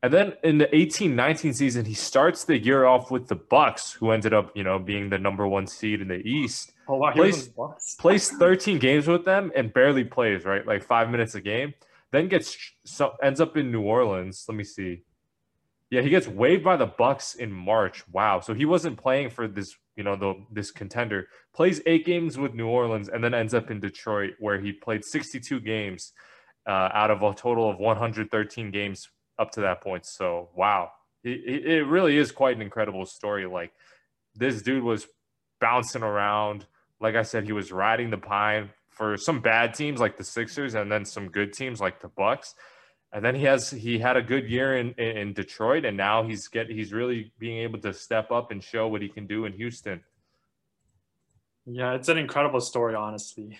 And 0.04 0.12
then 0.12 0.34
in 0.44 0.58
the 0.58 0.66
18-19 0.66 1.52
season, 1.52 1.84
he 1.84 1.94
starts 1.94 2.44
the 2.44 2.56
year 2.56 2.84
off 2.84 3.10
with 3.10 3.26
the 3.26 3.34
Bucks, 3.34 3.90
who 3.90 4.12
ended 4.12 4.32
up, 4.32 4.56
you 4.56 4.62
know, 4.62 4.78
being 4.78 5.10
the 5.10 5.18
number 5.18 5.48
one 5.48 5.66
seed 5.66 6.00
in 6.00 6.06
the 6.06 6.24
East. 6.24 6.74
Oh 6.86 6.98
wow, 6.98 7.10
plays, 7.10 7.50
plays 7.98 8.30
13 8.30 8.78
games 8.78 9.08
with 9.08 9.24
them 9.24 9.50
and 9.56 9.74
barely 9.74 10.04
plays, 10.04 10.44
right? 10.44 10.64
Like 10.64 10.84
five 10.84 11.10
minutes 11.10 11.34
a 11.34 11.40
game. 11.40 11.74
Then 12.12 12.28
gets 12.28 12.56
so 12.84 13.14
ends 13.22 13.40
up 13.40 13.56
in 13.56 13.72
New 13.72 13.82
Orleans. 13.82 14.44
Let 14.46 14.56
me 14.56 14.64
see. 14.64 15.02
Yeah, 15.90 16.02
he 16.02 16.10
gets 16.10 16.28
waived 16.28 16.62
by 16.62 16.76
the 16.76 16.86
Bucks 16.86 17.34
in 17.34 17.52
March. 17.52 18.06
Wow. 18.08 18.40
So 18.40 18.54
he 18.54 18.64
wasn't 18.64 18.96
playing 18.96 19.30
for 19.30 19.48
this, 19.48 19.74
you 19.96 20.04
know, 20.04 20.16
the 20.16 20.34
this 20.50 20.70
contender. 20.70 21.26
Plays 21.54 21.80
eight 21.86 22.04
games 22.04 22.38
with 22.38 22.54
New 22.54 22.68
Orleans 22.68 23.08
and 23.08 23.24
then 23.24 23.34
ends 23.34 23.54
up 23.54 23.70
in 23.70 23.80
Detroit, 23.80 24.34
where 24.38 24.60
he 24.60 24.72
played 24.72 25.04
62 25.04 25.60
games 25.60 26.12
uh, 26.66 26.90
out 26.92 27.10
of 27.10 27.22
a 27.22 27.34
total 27.34 27.68
of 27.68 27.78
113 27.78 28.70
games 28.70 29.08
up 29.38 29.50
to 29.52 29.62
that 29.62 29.82
point. 29.82 30.04
So 30.06 30.50
wow, 30.54 30.90
it, 31.24 31.66
it 31.66 31.82
really 31.86 32.18
is 32.18 32.30
quite 32.30 32.56
an 32.56 32.62
incredible 32.62 33.06
story. 33.06 33.46
Like 33.46 33.72
this 34.34 34.60
dude 34.60 34.84
was 34.84 35.06
bouncing 35.60 36.02
around. 36.02 36.66
Like 37.00 37.16
I 37.16 37.22
said, 37.22 37.44
he 37.44 37.52
was 37.52 37.72
riding 37.72 38.10
the 38.10 38.18
pine 38.18 38.70
for 38.92 39.16
some 39.16 39.40
bad 39.40 39.74
teams 39.74 40.00
like 40.00 40.16
the 40.16 40.24
Sixers, 40.24 40.74
and 40.74 40.90
then 40.90 41.04
some 41.04 41.28
good 41.28 41.52
teams 41.52 41.80
like 41.80 42.00
the 42.00 42.08
Bucks 42.08 42.54
and 43.12 43.24
then 43.24 43.34
he 43.34 43.44
has 43.44 43.70
he 43.70 43.98
had 43.98 44.16
a 44.16 44.22
good 44.22 44.48
year 44.48 44.78
in, 44.78 44.92
in 44.94 45.34
Detroit, 45.34 45.84
and 45.84 45.96
now 45.96 46.22
he's 46.22 46.48
get 46.48 46.70
he's 46.70 46.92
really 46.92 47.32
being 47.38 47.58
able 47.58 47.78
to 47.80 47.92
step 47.92 48.30
up 48.30 48.50
and 48.50 48.62
show 48.62 48.88
what 48.88 49.02
he 49.02 49.08
can 49.08 49.26
do 49.26 49.44
in 49.44 49.52
Houston. 49.52 50.00
Yeah, 51.66 51.92
it's 51.92 52.08
an 52.08 52.18
incredible 52.18 52.60
story, 52.60 52.94
honestly. 52.94 53.58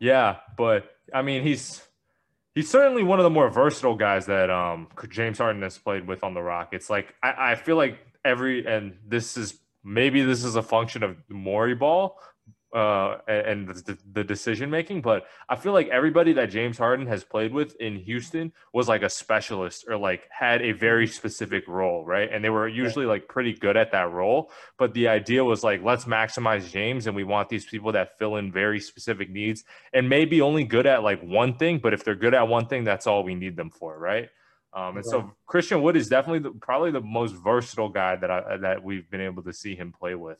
Yeah, 0.00 0.36
but 0.56 0.88
I 1.12 1.22
mean, 1.22 1.42
he's 1.42 1.82
he's 2.54 2.70
certainly 2.70 3.02
one 3.02 3.18
of 3.18 3.24
the 3.24 3.30
more 3.30 3.50
versatile 3.50 3.96
guys 3.96 4.26
that 4.26 4.50
um 4.50 4.86
James 5.08 5.38
Harden 5.38 5.62
has 5.62 5.76
played 5.78 6.06
with 6.06 6.22
on 6.22 6.34
the 6.34 6.42
Rockets. 6.42 6.88
Like 6.88 7.14
I, 7.24 7.52
I 7.52 7.54
feel 7.56 7.76
like 7.76 7.98
every 8.24 8.64
and 8.66 8.96
this 9.04 9.36
is 9.36 9.58
maybe 9.82 10.22
this 10.22 10.44
is 10.44 10.54
a 10.54 10.62
function 10.62 11.02
of 11.02 11.16
Morey 11.28 11.74
ball, 11.74 12.20
uh, 12.74 13.16
and 13.26 13.68
the, 13.68 13.96
the 14.12 14.24
decision 14.24 14.70
making. 14.70 15.00
But 15.00 15.24
I 15.48 15.56
feel 15.56 15.72
like 15.72 15.88
everybody 15.88 16.34
that 16.34 16.50
James 16.50 16.76
Harden 16.76 17.06
has 17.06 17.24
played 17.24 17.52
with 17.52 17.76
in 17.76 17.96
Houston 17.96 18.52
was 18.72 18.88
like 18.88 19.02
a 19.02 19.08
specialist 19.08 19.86
or 19.88 19.96
like 19.96 20.28
had 20.30 20.62
a 20.62 20.72
very 20.72 21.06
mm-hmm. 21.06 21.12
specific 21.12 21.66
role, 21.66 22.04
right? 22.04 22.30
And 22.30 22.44
they 22.44 22.50
were 22.50 22.68
usually 22.68 23.06
like 23.06 23.28
pretty 23.28 23.54
good 23.54 23.76
at 23.76 23.92
that 23.92 24.12
role. 24.12 24.50
But 24.78 24.94
the 24.94 25.08
idea 25.08 25.44
was 25.44 25.64
like, 25.64 25.82
let's 25.82 26.04
maximize 26.04 26.70
James, 26.70 27.06
and 27.06 27.16
we 27.16 27.24
want 27.24 27.48
these 27.48 27.64
people 27.64 27.92
that 27.92 28.18
fill 28.18 28.36
in 28.36 28.52
very 28.52 28.80
specific 28.80 29.30
needs 29.30 29.64
and 29.92 30.08
maybe 30.08 30.40
only 30.40 30.64
good 30.64 30.86
at 30.86 31.02
like 31.02 31.22
one 31.22 31.56
thing. 31.56 31.78
But 31.78 31.94
if 31.94 32.04
they're 32.04 32.14
good 32.14 32.34
at 32.34 32.48
one 32.48 32.66
thing, 32.66 32.84
that's 32.84 33.06
all 33.06 33.24
we 33.24 33.34
need 33.34 33.56
them 33.56 33.70
for, 33.70 33.98
right? 33.98 34.28
Um, 34.74 34.98
and 34.98 35.06
so 35.06 35.32
Christian 35.46 35.80
Wood 35.82 35.96
is 35.96 36.08
definitely 36.08 36.40
the, 36.40 36.50
probably 36.50 36.90
the 36.90 37.00
most 37.00 37.32
versatile 37.32 37.88
guy 37.88 38.16
that 38.16 38.30
I, 38.30 38.58
that 38.58 38.84
we've 38.84 39.10
been 39.10 39.22
able 39.22 39.42
to 39.44 39.52
see 39.52 39.74
him 39.74 39.92
play 39.98 40.14
with. 40.14 40.36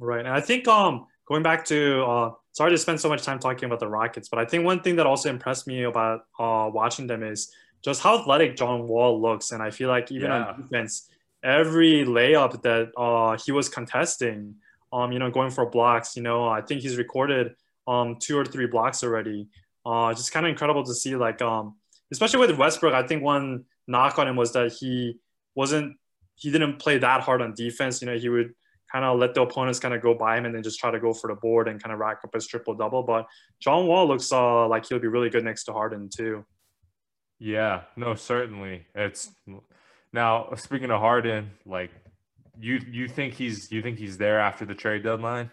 Right, 0.00 0.20
and 0.20 0.28
I 0.28 0.40
think 0.40 0.66
um 0.68 1.06
going 1.28 1.42
back 1.42 1.64
to 1.66 2.02
uh, 2.04 2.30
sorry 2.52 2.70
to 2.70 2.78
spend 2.78 3.00
so 3.00 3.08
much 3.08 3.22
time 3.22 3.38
talking 3.38 3.66
about 3.66 3.80
the 3.80 3.88
Rockets, 3.88 4.28
but 4.28 4.38
I 4.38 4.46
think 4.46 4.64
one 4.64 4.80
thing 4.80 4.96
that 4.96 5.06
also 5.06 5.28
impressed 5.28 5.66
me 5.66 5.82
about 5.82 6.22
uh, 6.38 6.70
watching 6.72 7.06
them 7.06 7.22
is 7.22 7.52
just 7.84 8.02
how 8.02 8.18
athletic 8.18 8.56
John 8.56 8.88
Wall 8.88 9.20
looks, 9.20 9.52
and 9.52 9.62
I 9.62 9.70
feel 9.70 9.88
like 9.88 10.10
even 10.10 10.30
yeah. 10.30 10.46
on 10.46 10.62
defense, 10.62 11.10
every 11.44 12.04
layup 12.04 12.62
that 12.62 12.90
uh, 12.96 13.38
he 13.44 13.52
was 13.52 13.68
contesting, 13.68 14.54
um, 14.92 15.12
you 15.12 15.18
know, 15.18 15.30
going 15.30 15.50
for 15.50 15.66
blocks, 15.66 16.16
you 16.16 16.22
know, 16.22 16.48
I 16.48 16.62
think 16.62 16.80
he's 16.80 16.96
recorded 16.96 17.54
um 17.86 18.16
two 18.20 18.36
or 18.36 18.44
three 18.44 18.66
blocks 18.66 19.04
already. 19.04 19.48
Uh, 19.86 20.12
just 20.12 20.32
kind 20.32 20.44
of 20.44 20.50
incredible 20.50 20.84
to 20.84 20.94
see, 20.94 21.14
like 21.14 21.40
um, 21.42 21.76
especially 22.10 22.40
with 22.40 22.56
Westbrook. 22.56 22.94
I 22.94 23.06
think 23.06 23.22
one 23.22 23.64
knock 23.86 24.18
on 24.18 24.28
him 24.28 24.36
was 24.36 24.52
that 24.52 24.72
he 24.72 25.18
wasn't 25.54 25.96
he 26.34 26.50
didn't 26.50 26.78
play 26.78 26.98
that 26.98 27.22
hard 27.22 27.42
on 27.42 27.54
defense. 27.54 28.00
You 28.00 28.06
know, 28.06 28.16
he 28.18 28.28
would 28.28 28.54
kind 28.90 29.04
of 29.04 29.18
let 29.18 29.34
the 29.34 29.42
opponents 29.42 29.78
kind 29.78 29.94
of 29.94 30.02
go 30.02 30.14
by 30.14 30.36
him 30.36 30.46
and 30.46 30.54
then 30.54 30.62
just 30.62 30.78
try 30.78 30.90
to 30.90 31.00
go 31.00 31.12
for 31.12 31.28
the 31.28 31.34
board 31.34 31.68
and 31.68 31.82
kind 31.82 31.92
of 31.92 31.98
rack 31.98 32.18
up 32.24 32.34
his 32.34 32.46
triple 32.46 32.74
double. 32.74 33.02
But 33.02 33.26
John 33.60 33.86
Wall 33.86 34.08
looks 34.08 34.32
uh, 34.32 34.66
like 34.68 34.86
he'll 34.86 34.98
be 34.98 35.08
really 35.08 35.30
good 35.30 35.44
next 35.44 35.64
to 35.64 35.72
Harden 35.72 36.08
too. 36.08 36.44
Yeah, 37.38 37.82
no, 37.96 38.14
certainly. 38.14 38.86
It's 38.94 39.30
now 40.12 40.52
speaking 40.56 40.90
of 40.90 41.00
Harden, 41.00 41.50
like 41.66 41.90
you 42.58 42.80
you 42.90 43.08
think 43.08 43.34
he's 43.34 43.70
you 43.70 43.82
think 43.82 43.98
he's 43.98 44.18
there 44.18 44.40
after 44.40 44.64
the 44.64 44.74
trade 44.74 45.04
deadline? 45.04 45.50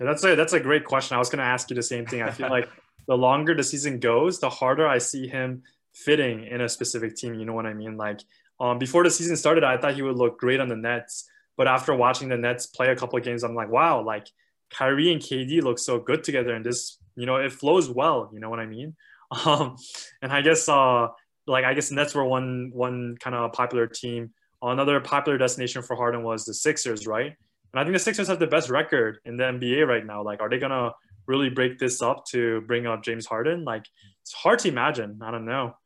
Yeah, 0.00 0.06
that's 0.06 0.24
a 0.24 0.34
that's 0.34 0.52
a 0.52 0.60
great 0.60 0.84
question. 0.84 1.16
I 1.16 1.18
was 1.18 1.28
going 1.28 1.38
to 1.38 1.44
ask 1.44 1.68
you 1.70 1.76
the 1.76 1.82
same 1.82 2.06
thing. 2.06 2.22
I 2.22 2.30
feel 2.30 2.48
like 2.48 2.68
the 3.06 3.16
longer 3.16 3.54
the 3.54 3.64
season 3.64 3.98
goes, 3.98 4.38
the 4.38 4.50
harder 4.50 4.86
I 4.86 4.98
see 4.98 5.26
him 5.26 5.62
fitting 5.92 6.44
in 6.44 6.60
a 6.60 6.68
specific 6.68 7.16
team. 7.16 7.34
You 7.34 7.44
know 7.44 7.52
what 7.52 7.66
I 7.66 7.74
mean? 7.74 7.96
Like 7.96 8.20
um, 8.60 8.78
before 8.78 9.04
the 9.04 9.10
season 9.10 9.36
started, 9.36 9.64
I 9.64 9.76
thought 9.76 9.94
he 9.94 10.02
would 10.02 10.16
look 10.16 10.38
great 10.38 10.60
on 10.60 10.68
the 10.68 10.76
Nets. 10.76 11.28
But 11.58 11.66
after 11.66 11.92
watching 11.92 12.28
the 12.28 12.38
Nets 12.38 12.66
play 12.66 12.88
a 12.88 12.96
couple 12.96 13.18
of 13.18 13.24
games, 13.24 13.42
I'm 13.42 13.54
like, 13.54 13.68
wow, 13.68 14.02
like 14.02 14.28
Kyrie 14.70 15.12
and 15.12 15.20
KD 15.20 15.60
look 15.60 15.78
so 15.78 15.98
good 15.98 16.24
together, 16.24 16.54
and 16.54 16.64
this, 16.64 16.98
you 17.16 17.26
know, 17.26 17.36
it 17.36 17.52
flows 17.52 17.90
well. 17.90 18.30
You 18.32 18.40
know 18.40 18.48
what 18.48 18.60
I 18.60 18.66
mean? 18.66 18.96
Um, 19.44 19.76
and 20.22 20.32
I 20.32 20.40
guess, 20.40 20.70
uh, 20.70 21.08
like 21.46 21.66
I 21.66 21.74
guess 21.74 21.90
Nets 21.90 22.14
were 22.14 22.24
one 22.24 22.70
one 22.72 23.18
kind 23.20 23.36
of 23.36 23.52
popular 23.52 23.86
team. 23.86 24.32
Another 24.62 24.98
popular 25.00 25.36
destination 25.36 25.82
for 25.82 25.96
Harden 25.96 26.22
was 26.22 26.46
the 26.46 26.54
Sixers, 26.54 27.06
right? 27.06 27.36
And 27.72 27.80
I 27.80 27.84
think 27.84 27.94
the 27.94 27.98
Sixers 27.98 28.28
have 28.28 28.38
the 28.38 28.46
best 28.46 28.70
record 28.70 29.18
in 29.26 29.36
the 29.36 29.44
NBA 29.44 29.86
right 29.86 30.06
now. 30.06 30.22
Like, 30.22 30.40
are 30.40 30.48
they 30.48 30.58
gonna 30.58 30.92
really 31.26 31.50
break 31.50 31.78
this 31.78 32.00
up 32.00 32.24
to 32.30 32.62
bring 32.62 32.86
up 32.86 33.02
James 33.02 33.26
Harden? 33.26 33.64
Like, 33.64 33.84
it's 34.22 34.32
hard 34.32 34.60
to 34.60 34.68
imagine. 34.68 35.20
I 35.22 35.30
don't 35.30 35.44
know. 35.44 35.76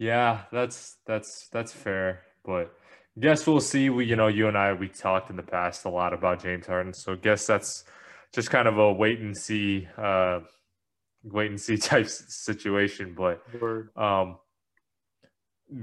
Yeah, 0.00 0.40
that's 0.50 0.96
that's 1.06 1.46
that's 1.52 1.72
fair, 1.72 2.22
but 2.44 2.74
guess 3.18 3.46
we'll 3.46 3.60
see. 3.60 3.90
We, 3.90 4.06
you 4.06 4.16
know, 4.16 4.28
you 4.28 4.48
and 4.48 4.56
I, 4.56 4.72
we 4.72 4.88
talked 4.88 5.30
in 5.30 5.36
the 5.36 5.42
past 5.42 5.84
a 5.84 5.88
lot 5.90 6.12
about 6.12 6.42
James 6.42 6.66
Harden, 6.66 6.92
so 6.92 7.16
guess 7.16 7.46
that's 7.46 7.84
just 8.32 8.50
kind 8.50 8.66
of 8.66 8.78
a 8.78 8.92
wait 8.92 9.20
and 9.20 9.36
see 9.36 9.88
uh, 9.96 10.40
wait 11.22 11.50
and 11.50 11.60
see 11.60 11.76
type 11.78 12.08
situation. 12.08 13.14
But 13.16 13.42
um, 13.96 14.38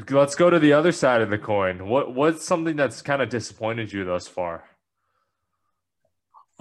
let's 0.09 0.35
go 0.35 0.49
to 0.49 0.59
the 0.59 0.73
other 0.73 0.91
side 0.91 1.21
of 1.21 1.29
the 1.29 1.37
coin. 1.37 1.87
What 1.87 2.13
what's 2.13 2.45
something 2.45 2.75
that's 2.75 3.01
kind 3.01 3.21
of 3.21 3.29
disappointed 3.29 3.93
you 3.93 4.05
thus 4.05 4.27
far? 4.27 4.63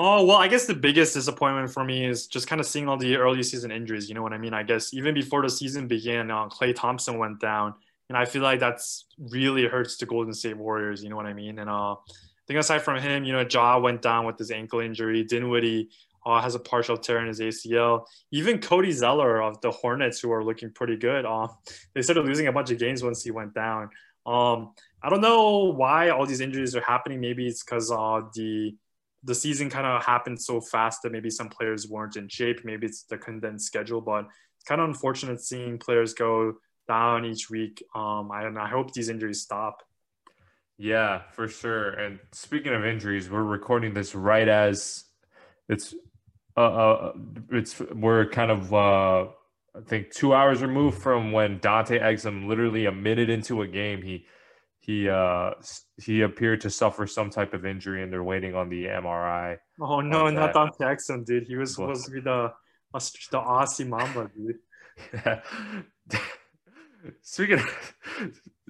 Oh 0.01 0.25
well, 0.25 0.37
I 0.37 0.47
guess 0.47 0.67
the 0.67 0.75
biggest 0.75 1.15
disappointment 1.15 1.73
for 1.73 1.83
me 1.83 2.07
is 2.07 2.29
just 2.29 2.47
kind 2.47 2.61
of 2.61 2.67
seeing 2.67 2.89
all 2.89 2.97
the 2.97 3.17
early 3.17 3.43
season 3.43 3.73
injuries. 3.73 4.09
You 4.09 4.15
know 4.15 4.23
what 4.23 4.33
I 4.33 4.39
mean? 4.39 4.55
I 4.55 4.63
guess 4.63 4.95
even 4.95 5.13
before 5.13 5.43
the 5.43 5.51
season 5.51 5.89
began, 5.89 6.31
uh, 6.31 6.49
Klay 6.49 6.75
Thompson 6.75 7.19
went 7.19 7.41
down, 7.41 7.75
and 8.09 8.17
I 8.17 8.25
feel 8.25 8.43
like 8.43 8.61
that's 8.61 9.07
really 9.19 9.67
hurts 9.67 9.97
the 9.97 10.07
Golden 10.07 10.33
State 10.33 10.57
Warriors. 10.57 11.03
You 11.03 11.11
know 11.11 11.17
what 11.17 11.27
I 11.27 11.35
mean? 11.35 11.59
And 11.59 11.69
uh, 11.69 11.93
I 11.93 11.97
think 12.47 12.59
aside 12.59 12.83
from 12.83 13.01
him, 13.01 13.25
you 13.25 13.33
know, 13.33 13.45
Ja 13.49 13.79
went 13.79 14.03
down 14.03 14.25
with 14.25 14.39
his 14.39 14.51
ankle 14.51 14.81
injury. 14.81 15.25
Dinwiddie 15.25 15.91
uh, 16.25 16.41
has 16.41 16.55
a 16.55 16.59
partial 16.59 16.97
tear 16.97 17.21
in 17.21 17.27
his 17.27 17.41
ACL. 17.41 18.05
Even 18.31 18.61
Cody 18.61 18.93
Zeller 18.93 19.43
of 19.43 19.61
the 19.61 19.71
Hornets, 19.71 20.21
who 20.21 20.33
are 20.33 20.45
looking 20.45 20.73
pretty 20.73 20.97
good, 20.97 21.27
uh, 21.27 21.49
they 21.95 22.03
started 22.03 22.25
losing 22.25 22.47
a 22.47 22.53
bunch 22.53 22.71
of 22.71 22.79
games 22.79 23.03
once 23.03 23.23
he 23.23 23.31
went 23.31 23.55
down. 23.55 23.91
Um, 24.27 24.73
I 25.03 25.11
don't 25.11 25.21
know 25.21 25.73
why 25.73 26.11
all 26.11 26.27
these 26.27 26.41
injuries 26.41 26.75
are 26.75 26.83
happening. 26.83 27.21
Maybe 27.21 27.47
it's 27.47 27.63
because 27.63 27.91
uh, 27.91 28.21
the 28.35 28.75
the 29.25 29.35
season 29.35 29.69
kind 29.69 29.85
of 29.85 30.05
happened 30.05 30.41
so 30.41 30.61
fast 30.61 31.03
that 31.03 31.11
maybe 31.11 31.29
some 31.29 31.49
players 31.49 31.89
weren't 31.89 32.17
in 32.17 32.29
shape. 32.29 32.65
Maybe 32.65 32.87
it's 32.87 33.03
the 33.03 33.19
condensed 33.19 33.67
schedule, 33.67 34.01
but 34.01 34.27
it's 34.57 34.65
kind 34.67 34.81
of 34.81 34.89
unfortunate 34.89 35.41
seeing 35.41 35.77
players 35.77 36.15
go 36.15 36.55
down 36.89 37.25
each 37.25 37.49
week. 37.51 37.83
Um, 37.95 38.31
I, 38.33 38.49
I 38.59 38.69
hope 38.69 38.93
these 38.93 39.09
injuries 39.09 39.43
stop. 39.43 39.83
Yeah, 40.79 41.23
for 41.33 41.49
sure. 41.49 41.91
And 41.91 42.21
speaking 42.33 42.73
of 42.73 42.85
injuries, 42.85 43.29
we're 43.29 43.43
recording 43.43 43.95
this 43.95 44.15
right 44.15 44.49
as 44.49 45.05
it's 45.69 45.95
uh, 46.57 46.61
uh 46.61 47.13
it's 47.51 47.81
we're 47.81 48.27
kind 48.27 48.51
of 48.51 48.73
uh 48.73 49.27
I 49.77 49.81
think 49.87 50.13
two 50.13 50.35
hours 50.35 50.63
removed 50.63 50.99
from 51.03 51.33
when 51.33 51.59
Dante 51.59 51.99
Exum 51.99 52.47
literally 52.47 52.87
a 52.87 52.93
minute 52.93 53.29
into 53.29 53.63
a 53.63 53.67
game 53.67 54.03
he 54.03 54.27
he 54.79 55.09
uh 55.09 55.51
he 56.03 56.23
appeared 56.23 56.61
to 56.63 56.71
suffer 56.71 57.07
some 57.09 57.29
type 57.29 57.55
of 57.55 57.67
injury 57.67 58.03
and 58.03 58.13
they're 58.13 58.23
waiting 58.23 58.55
on 58.55 58.69
the 58.69 58.85
MRI. 58.85 59.59
Oh 59.81 60.01
no, 60.01 60.31
not 60.31 60.55
Dante 60.55 60.85
Exum, 60.85 61.27
dude. 61.27 61.45
He 61.49 61.57
was 61.57 61.75
supposed 61.75 62.07
to 62.07 62.13
be 62.13 62.21
the 62.21 62.53
the 62.95 63.39
Aussie 63.39 63.87
Mamba, 63.87 64.31
dude. 64.35 64.59
Speaking 67.23 67.61
of, 67.61 67.95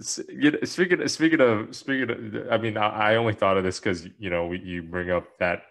speaking 0.00 1.02
of, 1.02 1.10
speaking 1.10 1.40
of 1.40 1.74
speaking 1.74 2.10
of, 2.10 2.52
I 2.52 2.58
mean, 2.58 2.76
I, 2.76 3.12
I 3.12 3.16
only 3.16 3.34
thought 3.34 3.56
of 3.56 3.64
this 3.64 3.80
because 3.80 4.06
you 4.18 4.30
know 4.30 4.46
we, 4.46 4.58
you 4.58 4.82
bring 4.82 5.10
up 5.10 5.26
that 5.38 5.62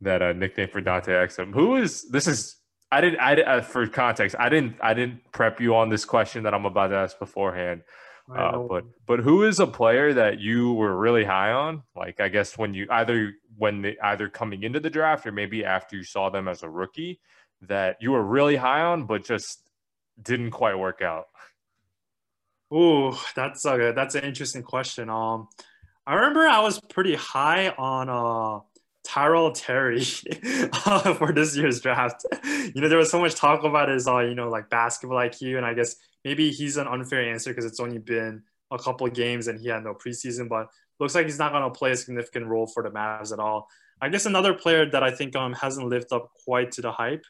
that 0.00 0.22
uh, 0.22 0.32
nickname 0.32 0.68
for 0.68 0.80
Dante 0.80 1.12
Exum. 1.12 1.52
Who 1.52 1.76
is 1.76 2.08
this? 2.10 2.26
Is 2.26 2.56
I 2.90 3.00
didn't 3.00 3.20
I 3.20 3.40
uh, 3.42 3.60
for 3.62 3.86
context 3.86 4.36
I 4.38 4.48
didn't 4.48 4.76
I 4.82 4.94
didn't 4.94 5.20
prep 5.32 5.60
you 5.60 5.74
on 5.76 5.88
this 5.88 6.04
question 6.04 6.42
that 6.44 6.54
I'm 6.54 6.66
about 6.66 6.88
to 6.88 6.96
ask 6.96 7.18
beforehand. 7.18 7.82
Uh, 8.34 8.58
but 8.58 8.84
but 9.06 9.18
who 9.18 9.42
is 9.42 9.60
a 9.60 9.66
player 9.66 10.14
that 10.14 10.38
you 10.38 10.72
were 10.74 10.96
really 10.96 11.24
high 11.24 11.52
on? 11.52 11.82
Like 11.94 12.20
I 12.20 12.28
guess 12.28 12.56
when 12.56 12.72
you 12.72 12.86
either 12.90 13.34
when 13.56 13.82
they 13.82 13.96
either 14.02 14.28
coming 14.28 14.62
into 14.62 14.80
the 14.80 14.90
draft 14.90 15.26
or 15.26 15.32
maybe 15.32 15.64
after 15.64 15.96
you 15.96 16.04
saw 16.04 16.30
them 16.30 16.48
as 16.48 16.62
a 16.62 16.70
rookie 16.70 17.20
that 17.62 17.96
you 18.00 18.12
were 18.12 18.22
really 18.22 18.56
high 18.56 18.82
on, 18.82 19.04
but 19.04 19.24
just 19.24 19.68
didn't 20.20 20.50
quite 20.50 20.78
work 20.78 21.02
out. 21.02 21.26
Ooh, 22.72 23.14
that's 23.36 23.64
a 23.64 23.92
that's 23.94 24.14
an 24.14 24.24
interesting 24.24 24.62
question. 24.62 25.10
Um, 25.10 25.48
I 26.06 26.14
remember 26.14 26.40
I 26.40 26.60
was 26.60 26.80
pretty 26.80 27.14
high 27.14 27.68
on 27.70 28.08
uh 28.08 28.60
Tyrell 29.04 29.52
Terry 29.52 30.02
uh, 30.86 31.14
for 31.14 31.32
this 31.32 31.56
year's 31.56 31.80
draft. 31.80 32.24
You 32.44 32.80
know, 32.80 32.88
there 32.88 32.98
was 32.98 33.10
so 33.10 33.20
much 33.20 33.34
talk 33.34 33.64
about 33.64 33.88
his, 33.88 34.06
uh, 34.06 34.20
you 34.20 34.34
know, 34.34 34.48
like 34.48 34.70
basketball 34.70 35.18
IQ, 35.18 35.56
and 35.56 35.66
I 35.66 35.74
guess 35.74 35.96
maybe 36.24 36.50
he's 36.50 36.76
an 36.76 36.86
unfair 36.86 37.22
answer 37.32 37.50
because 37.50 37.64
it's 37.64 37.80
only 37.80 37.98
been 37.98 38.42
a 38.70 38.78
couple 38.78 39.06
games 39.08 39.48
and 39.48 39.60
he 39.60 39.68
had 39.68 39.84
no 39.84 39.94
preseason, 39.94 40.48
but 40.48 40.68
looks 41.00 41.14
like 41.14 41.26
he's 41.26 41.38
not 41.38 41.52
going 41.52 41.64
to 41.64 41.70
play 41.70 41.90
a 41.90 41.96
significant 41.96 42.46
role 42.46 42.66
for 42.66 42.82
the 42.82 42.90
Mavs 42.90 43.32
at 43.32 43.38
all. 43.40 43.68
I 44.00 44.08
guess 44.08 44.24
another 44.24 44.54
player 44.54 44.88
that 44.90 45.02
I 45.02 45.10
think 45.10 45.36
um 45.36 45.52
hasn't 45.52 45.88
lived 45.88 46.12
up 46.12 46.30
quite 46.44 46.72
to 46.72 46.82
the 46.82 46.92
hype 46.92 47.24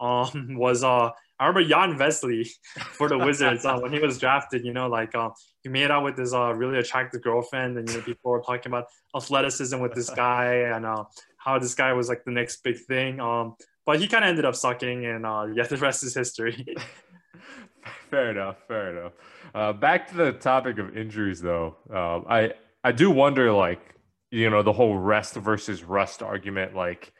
um 0.00 0.56
was 0.58 0.84
uh 0.84 1.10
I 1.38 1.46
remember 1.46 1.68
Jan 1.68 1.98
Vesely 1.98 2.48
for 2.92 3.08
the 3.08 3.18
Wizards 3.18 3.64
uh, 3.64 3.78
when 3.78 3.92
he 3.92 3.98
was 3.98 4.18
drafted. 4.18 4.64
You 4.64 4.72
know, 4.72 4.88
like 4.88 5.14
uh, 5.14 5.30
he 5.62 5.68
made 5.68 5.90
out 5.90 6.04
with 6.04 6.16
his 6.16 6.32
uh, 6.32 6.52
really 6.54 6.78
attractive 6.78 7.22
girlfriend, 7.22 7.78
and 7.78 7.88
you 7.88 7.96
know 7.96 8.02
people 8.02 8.30
were 8.30 8.40
talking 8.40 8.70
about 8.70 8.86
athleticism 9.14 9.78
with 9.78 9.94
this 9.94 10.10
guy 10.10 10.54
and 10.74 10.86
uh, 10.86 11.04
how 11.38 11.58
this 11.58 11.74
guy 11.74 11.92
was 11.92 12.08
like 12.08 12.24
the 12.24 12.30
next 12.30 12.62
big 12.62 12.78
thing. 12.86 13.20
Um, 13.20 13.56
but 13.84 14.00
he 14.00 14.08
kind 14.08 14.24
of 14.24 14.30
ended 14.30 14.44
up 14.44 14.56
sucking, 14.56 15.04
and 15.06 15.26
uh, 15.26 15.46
yeah, 15.54 15.66
the 15.66 15.76
rest 15.76 16.02
is 16.02 16.14
history. 16.14 16.74
fair 18.10 18.30
enough. 18.30 18.56
Fair 18.66 18.96
enough. 18.98 19.12
Uh, 19.54 19.72
back 19.72 20.08
to 20.08 20.16
the 20.16 20.32
topic 20.32 20.78
of 20.78 20.96
injuries, 20.96 21.40
though. 21.40 21.76
I 21.92 22.52
I 22.82 22.92
do 22.92 23.10
wonder, 23.10 23.52
like 23.52 23.96
you 24.30 24.50
know, 24.50 24.62
the 24.62 24.72
whole 24.72 24.96
rest 24.96 25.34
versus 25.34 25.84
rust 25.84 26.22
argument. 26.22 26.74
Like, 26.74 27.12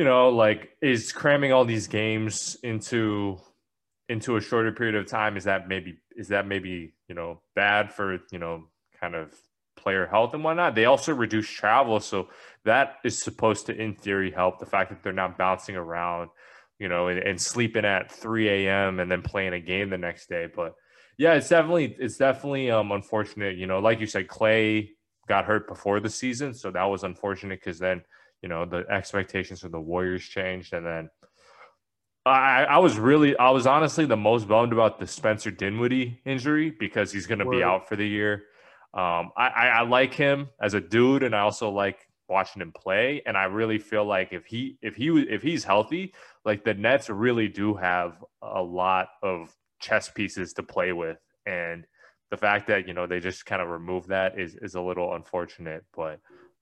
you 0.00 0.06
know, 0.06 0.30
like 0.30 0.70
is 0.80 1.12
cramming 1.12 1.52
all 1.52 1.66
these 1.66 1.86
games 1.86 2.56
into 2.62 3.36
into 4.08 4.36
a 4.36 4.40
shorter 4.40 4.72
period 4.72 4.94
of 4.94 5.06
time 5.06 5.36
is 5.36 5.44
that 5.44 5.68
maybe 5.68 5.98
is 6.16 6.28
that 6.28 6.46
maybe 6.46 6.94
you 7.06 7.14
know 7.14 7.42
bad 7.54 7.92
for 7.92 8.18
you 8.32 8.38
know 8.38 8.64
kind 8.98 9.14
of 9.14 9.34
player 9.76 10.06
health 10.06 10.32
and 10.32 10.42
whatnot. 10.42 10.74
They 10.74 10.86
also 10.86 11.12
reduce 11.12 11.50
travel, 11.50 12.00
so 12.00 12.30
that 12.64 12.94
is 13.04 13.22
supposed 13.22 13.66
to, 13.66 13.76
in 13.76 13.94
theory, 13.94 14.30
help 14.30 14.58
the 14.58 14.64
fact 14.64 14.88
that 14.88 15.02
they're 15.02 15.12
not 15.12 15.36
bouncing 15.36 15.76
around 15.76 16.30
you 16.78 16.88
know, 16.88 17.08
and, 17.08 17.18
and 17.18 17.38
sleeping 17.38 17.84
at 17.84 18.10
3 18.10 18.48
a.m. 18.48 19.00
and 19.00 19.10
then 19.10 19.20
playing 19.20 19.52
a 19.52 19.60
game 19.60 19.90
the 19.90 19.98
next 19.98 20.30
day. 20.30 20.48
But 20.56 20.76
yeah, 21.18 21.34
it's 21.34 21.50
definitely 21.50 21.94
it's 21.98 22.16
definitely 22.16 22.70
um 22.70 22.90
unfortunate. 22.90 23.58
You 23.58 23.66
know, 23.66 23.80
like 23.80 24.00
you 24.00 24.06
said, 24.06 24.28
Klay 24.28 24.92
got 25.28 25.44
hurt 25.44 25.68
before 25.68 26.00
the 26.00 26.08
season, 26.08 26.54
so 26.54 26.70
that 26.70 26.84
was 26.84 27.04
unfortunate 27.04 27.60
because 27.60 27.78
then 27.78 28.00
you 28.42 28.48
know 28.48 28.64
the 28.64 28.84
expectations 28.90 29.60
for 29.60 29.68
the 29.68 29.80
Warriors 29.80 30.24
changed, 30.24 30.72
and 30.72 30.86
then 30.86 31.10
I, 32.26 32.64
I 32.64 32.78
was 32.78 32.98
really 32.98 33.36
I 33.36 33.50
was 33.50 33.66
honestly 33.66 34.06
the 34.06 34.16
most 34.16 34.46
bummed 34.46 34.72
about 34.72 34.98
the 34.98 35.06
Spencer 35.06 35.50
Dinwiddie 35.50 36.20
injury 36.24 36.70
because 36.70 37.12
he's 37.12 37.26
going 37.26 37.38
to 37.38 37.48
be 37.48 37.62
out 37.62 37.88
for 37.88 37.96
the 37.96 38.06
year. 38.06 38.44
Um, 38.92 39.30
I, 39.36 39.48
I, 39.48 39.66
I 39.66 39.82
like 39.82 40.14
him 40.14 40.48
as 40.60 40.74
a 40.74 40.80
dude, 40.80 41.22
and 41.22 41.34
I 41.34 41.40
also 41.40 41.70
like 41.70 41.98
watching 42.28 42.60
him 42.60 42.72
play. 42.72 43.22
And 43.26 43.36
I 43.36 43.44
really 43.44 43.78
feel 43.78 44.04
like 44.04 44.32
if 44.32 44.46
he 44.46 44.76
if 44.82 44.96
he 44.96 45.08
if 45.08 45.42
he's 45.42 45.64
healthy, 45.64 46.14
like 46.44 46.64
the 46.64 46.74
Nets 46.74 47.08
really 47.08 47.48
do 47.48 47.74
have 47.74 48.22
a 48.42 48.62
lot 48.62 49.08
of 49.22 49.54
chess 49.80 50.10
pieces 50.10 50.52
to 50.54 50.62
play 50.62 50.92
with. 50.92 51.18
And 51.46 51.86
the 52.30 52.36
fact 52.36 52.68
that 52.68 52.86
you 52.86 52.94
know 52.94 53.06
they 53.06 53.20
just 53.20 53.46
kind 53.46 53.62
of 53.62 53.68
remove 53.68 54.08
that 54.08 54.38
is 54.38 54.56
is 54.56 54.74
a 54.74 54.80
little 54.80 55.14
unfortunate. 55.14 55.84
But 55.94 56.20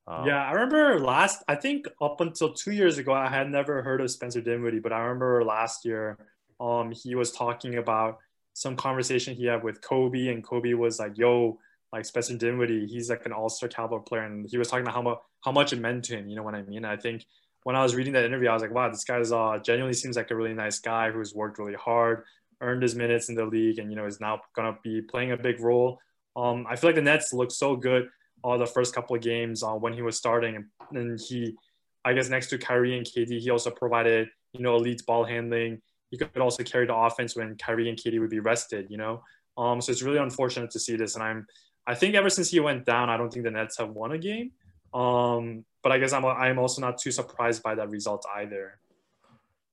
um, 0.09 0.27
yeah, 0.27 0.43
I 0.43 0.53
remember 0.53 0.99
last. 1.01 1.45
I 1.49 1.55
think 1.55 1.87
up 2.01 2.23
until 2.23 2.55
two 2.55 2.73
years 2.73 2.97
ago, 2.97 3.13
I 3.13 3.29
had 3.29 3.51
never 3.51 3.83
heard 3.83 4.01
of 4.01 4.11
Spencer 4.11 4.41
Dinwiddie, 4.41 4.81
but 4.81 4.93
I 4.93 5.01
remember 5.01 5.45
last 5.45 5.85
year, 5.85 6.19
um, 6.59 6.93
he 6.93 7.15
was 7.15 7.31
talking 7.31 7.75
about 7.75 8.19
some 8.55 8.75
conversation 8.75 9.35
he 9.35 9.45
had 9.45 9.63
with 9.63 9.83
Kobe, 9.83 10.29
and 10.29 10.43
Kobe 10.43 10.73
was 10.73 10.99
like, 10.99 11.19
"Yo, 11.19 11.59
like 11.93 12.07
Spencer 12.07 12.39
Dinwiddie, 12.39 12.87
he's 12.87 13.11
like 13.11 13.27
an 13.27 13.33
all-star 13.33 13.69
caliber 13.69 14.01
player, 14.01 14.23
and 14.23 14.49
he 14.49 14.57
was 14.57 14.69
talking 14.69 14.83
about 14.83 14.95
how 14.95 15.03
much 15.03 15.19
how 15.45 15.53
much 15.53 15.73
it 15.75 15.79
meant 15.79 16.05
to 16.07 16.17
him. 16.17 16.29
You 16.29 16.37
know 16.37 16.43
what 16.43 16.55
I 16.55 16.63
mean? 16.63 16.87
I 16.87 16.97
think 16.97 17.27
when 17.65 17.77
I 17.77 17.83
was 17.83 17.95
reading 17.95 18.15
that 18.15 18.25
interview, 18.25 18.49
I 18.49 18.55
was 18.55 18.63
like, 18.63 18.73
wow, 18.73 18.89
this 18.89 19.05
guy's 19.05 19.31
uh, 19.31 19.59
genuinely 19.63 19.95
seems 19.95 20.17
like 20.17 20.31
a 20.31 20.37
really 20.37 20.55
nice 20.55 20.79
guy 20.79 21.11
who's 21.11 21.35
worked 21.35 21.59
really 21.59 21.75
hard, 21.75 22.25
earned 22.63 22.83
his 22.83 22.95
minutes 22.95 23.29
in 23.29 23.35
the 23.35 23.45
league, 23.45 23.79
and 23.79 23.91
you 23.91 23.97
know 23.97 24.07
is 24.07 24.21
now 24.21 24.41
gonna 24.57 24.79
be 24.83 25.03
playing 25.03 25.33
a 25.33 25.37
big 25.37 25.61
role. 25.61 25.99
Um, 26.35 26.67
I 26.67 26.77
feel 26.77 26.89
like 26.89 26.97
the 26.97 27.03
Nets 27.03 27.35
look 27.35 27.51
so 27.51 27.77
good 27.77 28.09
uh, 28.45 28.57
the 28.57 28.67
first 28.67 28.95
couple 28.95 29.17
of 29.17 29.23
games 29.23 29.63
uh, 29.63 29.73
when 29.73 29.93
he 29.93 30.03
was 30.03 30.17
starting, 30.17 30.57
and, 30.57 30.67
and 30.97 31.21
he, 31.21 31.57
I 32.05 32.13
guess, 32.13 32.29
next 32.29 32.49
to 32.51 32.59
Kyrie 32.59 32.97
and 32.97 33.07
KD, 33.07 33.41
he 33.41 33.51
also 33.51 33.71
provided 33.71 34.29
you 34.53 34.61
know 34.61 34.77
elite 34.77 35.03
ball 35.07 35.25
handling. 35.25 35.81
He 36.11 36.17
could 36.17 36.37
also 36.39 36.63
carry 36.63 36.87
the 36.87 36.95
offense 36.95 37.37
when 37.37 37.57
Kyrie 37.57 37.89
and 37.89 37.99
KD 37.99 38.21
would 38.21 38.31
be 38.31 38.41
rested. 38.41 38.87
You 38.91 38.99
know, 38.99 39.23
um, 39.57 39.81
so 39.81 39.93
it's 39.93 40.03
really 40.03 40.19
unfortunate 40.19 40.71
to 40.73 40.81
see 40.81 40.97
this, 40.97 41.15
and 41.15 41.25
I'm 41.25 41.47
I 41.89 41.95
think 41.95 42.15
ever 42.15 42.29
since 42.29 42.51
he 42.51 42.61
went 42.61 42.85
down, 42.85 43.09
I 43.09 43.17
don't 43.17 43.33
think 43.33 43.47
the 43.47 43.51
Nets 43.51 43.79
have 43.79 43.89
won 43.89 44.13
a 44.13 44.19
game. 44.19 44.53
Um, 44.93 45.65
but 45.83 45.91
I 45.91 45.99
guess 45.99 46.13
I'm 46.13 46.25
I'm 46.25 46.59
also 46.59 46.83
not 46.83 46.99
too 46.99 47.11
surprised 47.11 47.63
by 47.63 47.75
that 47.77 47.89
result 47.89 48.25
either. 48.37 48.79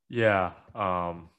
Yeah. 0.09 0.51
Um, 0.73 1.29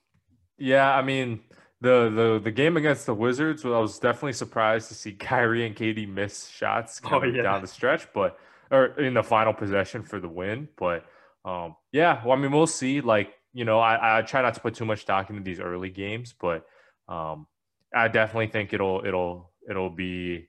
yeah. 0.59 0.95
I 0.95 1.02
mean, 1.02 1.40
the 1.80 2.11
the 2.14 2.40
the 2.42 2.50
game 2.50 2.76
against 2.76 3.06
the 3.06 3.14
Wizards, 3.14 3.64
well, 3.64 3.75
I 3.75 3.78
was 3.78 3.99
definitely 3.99 4.33
surprised 4.33 4.88
to 4.88 4.95
see 4.95 5.12
Kyrie 5.28 5.66
and 5.66 5.76
KD 5.76 6.09
miss 6.09 6.49
shots 6.49 7.00
coming 7.00 7.33
oh, 7.33 7.37
yeah. 7.37 7.42
down 7.42 7.61
the 7.61 7.68
stretch, 7.68 8.12
but 8.12 8.38
or 8.71 8.87
in 8.99 9.14
the 9.14 9.23
final 9.23 9.52
possession 9.52 10.02
for 10.02 10.21
the 10.21 10.28
win. 10.28 10.68
But 10.76 11.04
um, 11.45 11.76
yeah, 11.92 12.25
well, 12.25 12.37
I 12.37 12.40
mean, 12.40 12.50
we'll 12.50 12.66
see. 12.66 13.00
Like, 13.00 13.35
you 13.52 13.64
know, 13.64 13.78
I, 13.78 14.18
I 14.18 14.23
try 14.23 14.42
not 14.42 14.54
to 14.54 14.61
put 14.61 14.75
too 14.75 14.85
much 14.85 15.02
stock 15.02 15.30
into 15.30 15.42
these 15.42 15.61
early 15.61 15.90
games, 15.90 16.35
but 16.38 16.66
um, 17.09 17.47
I 17.95 18.09
definitely 18.09 18.49
think 18.49 18.73
it'll 18.73 19.04
it'll 19.04 19.52
it'll 19.68 19.90
be 19.90 20.49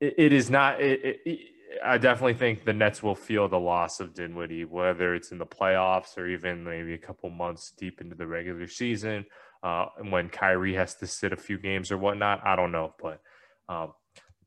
it, 0.00 0.14
it 0.18 0.32
is 0.32 0.50
not 0.50 0.80
it, 0.80 1.20
it, 1.24 1.38
I 1.84 1.98
definitely 1.98 2.34
think 2.34 2.64
the 2.64 2.72
Nets 2.72 3.02
will 3.02 3.14
feel 3.14 3.48
the 3.48 3.58
loss 3.58 4.00
of 4.00 4.14
Dinwiddie, 4.14 4.64
whether 4.64 5.14
it's 5.14 5.32
in 5.32 5.38
the 5.38 5.46
playoffs 5.46 6.16
or 6.16 6.26
even 6.26 6.64
maybe 6.64 6.94
a 6.94 6.98
couple 6.98 7.30
months 7.30 7.72
deep 7.76 8.00
into 8.00 8.16
the 8.16 8.26
regular 8.26 8.66
season, 8.66 9.26
uh, 9.62 9.86
when 10.08 10.28
Kyrie 10.28 10.74
has 10.74 10.94
to 10.96 11.06
sit 11.06 11.32
a 11.32 11.36
few 11.36 11.58
games 11.58 11.90
or 11.90 11.98
whatnot. 11.98 12.46
I 12.46 12.56
don't 12.56 12.72
know, 12.72 12.94
but 13.00 13.20
um, 13.68 13.92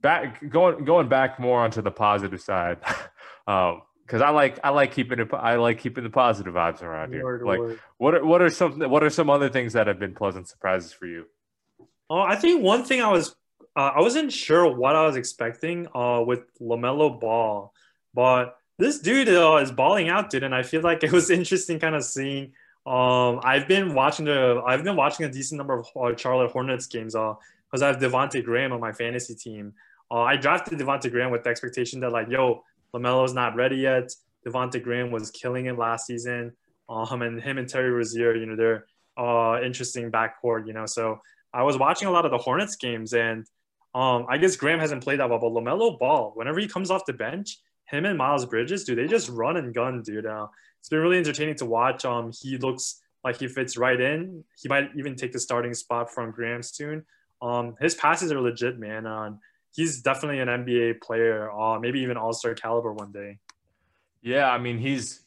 back 0.01 0.49
going 0.49 0.85
going 0.85 1.07
back 1.07 1.39
more 1.39 1.61
onto 1.61 1.81
the 1.81 1.91
positive 1.91 2.41
side, 2.41 2.79
because 2.79 3.01
um, 3.47 4.21
I 4.21 4.29
like 4.29 4.59
I 4.63 4.69
like 4.69 4.93
keeping 4.93 5.19
it 5.19 5.33
I 5.33 5.55
like 5.55 5.79
keeping 5.79 6.03
the 6.03 6.09
positive 6.09 6.53
vibes 6.53 6.81
around 6.81 7.13
here. 7.13 7.43
Like, 7.45 7.79
what 7.97 8.15
are 8.15 8.25
what 8.25 8.41
are 8.41 8.49
some 8.49 8.79
what 8.79 9.03
are 9.03 9.09
some 9.09 9.29
other 9.29 9.49
things 9.49 9.73
that 9.73 9.87
have 9.87 9.99
been 9.99 10.13
pleasant 10.13 10.47
surprises 10.47 10.91
for 10.93 11.05
you? 11.05 11.25
Oh, 12.09 12.19
I 12.19 12.35
think 12.35 12.63
one 12.63 12.83
thing 12.83 13.01
I 13.01 13.09
was 13.09 13.35
uh, 13.75 13.91
I 13.95 14.01
wasn't 14.01 14.31
sure 14.31 14.75
what 14.75 14.95
I 14.95 15.05
was 15.05 15.15
expecting 15.15 15.87
uh, 15.95 16.23
with 16.25 16.41
LaMelo 16.59 17.19
Ball, 17.19 17.73
but 18.13 18.57
this 18.77 18.99
dude 18.99 19.29
uh, 19.29 19.57
is 19.61 19.71
balling 19.71 20.09
out, 20.09 20.29
dude, 20.29 20.43
and 20.43 20.53
I 20.53 20.63
feel 20.63 20.81
like 20.81 21.03
it 21.03 21.11
was 21.11 21.29
interesting, 21.29 21.79
kind 21.79 21.95
of 21.95 22.03
seeing. 22.03 22.53
Um, 22.85 23.39
I've 23.43 23.67
been 23.67 23.93
watching 23.93 24.25
the 24.25 24.61
I've 24.65 24.83
been 24.83 24.95
watching 24.95 25.25
a 25.25 25.31
decent 25.31 25.57
number 25.57 25.79
of 25.79 25.87
uh, 25.95 26.15
Charlotte 26.17 26.51
Hornets 26.51 26.87
games 26.87 27.15
Uh, 27.15 27.33
because 27.69 27.83
I 27.83 27.87
have 27.87 27.97
Devonte 27.97 28.43
Graham 28.43 28.73
on 28.73 28.81
my 28.81 28.91
fantasy 28.91 29.35
team. 29.35 29.73
Uh, 30.09 30.21
I 30.21 30.35
drafted 30.35 30.77
Devonte 30.77 31.09
Graham 31.09 31.31
with 31.31 31.43
the 31.43 31.49
expectation 31.49 32.01
that 32.01 32.11
like, 32.11 32.27
yo, 32.29 32.63
LaMelo's 32.93 33.33
not 33.33 33.55
ready 33.55 33.77
yet. 33.77 34.11
Devonte 34.45 34.83
Graham 34.83 35.11
was 35.11 35.31
killing 35.31 35.67
it 35.67 35.77
last 35.77 36.05
season. 36.07 36.51
Um, 36.89 37.21
and 37.21 37.41
him 37.41 37.57
and 37.57 37.69
Terry 37.69 37.91
Rozier, 37.91 38.35
you 38.35 38.45
know, 38.45 38.55
they're 38.55 38.85
uh 39.17 39.61
interesting 39.61 40.11
backcourt, 40.11 40.67
you 40.67 40.73
know. 40.73 40.85
So 40.85 41.21
I 41.53 41.63
was 41.63 41.77
watching 41.77 42.07
a 42.07 42.11
lot 42.11 42.25
of 42.25 42.31
the 42.31 42.37
Hornets 42.37 42.75
games 42.75 43.13
and 43.13 43.45
um, 43.93 44.25
I 44.29 44.37
guess 44.37 44.55
Graham 44.55 44.79
hasn't 44.79 45.03
played 45.03 45.19
that 45.19 45.29
well, 45.29 45.39
but 45.39 45.51
LaMelo 45.51 45.99
Ball, 45.99 46.31
whenever 46.35 46.59
he 46.59 46.67
comes 46.67 46.89
off 46.91 47.05
the 47.05 47.13
bench, 47.13 47.59
him 47.85 48.05
and 48.05 48.17
Miles 48.17 48.45
Bridges, 48.45 48.85
dude, 48.85 48.97
they 48.97 49.07
just 49.07 49.29
run 49.29 49.57
and 49.57 49.73
gun, 49.73 50.01
dude. 50.01 50.25
Uh, 50.25 50.47
it's 50.81 50.89
been 50.89 50.99
really 50.99 51.17
entertaining 51.17 51.55
to 51.55 51.65
watch. 51.65 52.05
Um, 52.05 52.31
he 52.41 52.57
looks 52.57 53.01
like 53.23 53.37
he 53.37 53.47
fits 53.47 53.77
right 53.77 53.99
in. 53.99 54.43
He 54.59 54.67
might 54.67 54.89
even 54.97 55.15
take 55.15 55.31
the 55.31 55.39
starting 55.39 55.75
spot 55.75 56.11
from 56.11 56.31
Graham 56.31 56.63
soon. 56.63 57.05
Um, 57.39 57.75
his 57.79 57.93
passes 57.93 58.31
are 58.31 58.41
legit, 58.41 58.79
man. 58.79 59.05
Uh, 59.05 59.31
he's 59.75 60.01
definitely 60.01 60.39
an 60.39 60.47
NBA 60.47 61.01
player, 61.01 61.51
uh, 61.51 61.77
maybe 61.79 61.99
even 61.99 62.17
All 62.17 62.33
Star 62.33 62.55
caliber 62.55 62.93
one 62.93 63.11
day. 63.11 63.37
Yeah, 64.23 64.51
I 64.51 64.57
mean, 64.57 64.79
he's, 64.79 65.21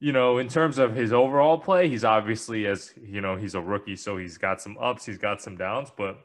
you 0.00 0.12
know, 0.12 0.38
in 0.38 0.48
terms 0.48 0.78
of 0.78 0.94
his 0.94 1.12
overall 1.12 1.58
play, 1.58 1.88
he's 1.88 2.04
obviously 2.04 2.66
as 2.66 2.94
you 3.00 3.20
know, 3.20 3.36
he's 3.36 3.54
a 3.54 3.60
rookie, 3.60 3.96
so 3.96 4.16
he's 4.16 4.38
got 4.38 4.60
some 4.62 4.76
ups, 4.78 5.04
he's 5.04 5.18
got 5.18 5.42
some 5.42 5.56
downs, 5.56 5.90
but 5.96 6.18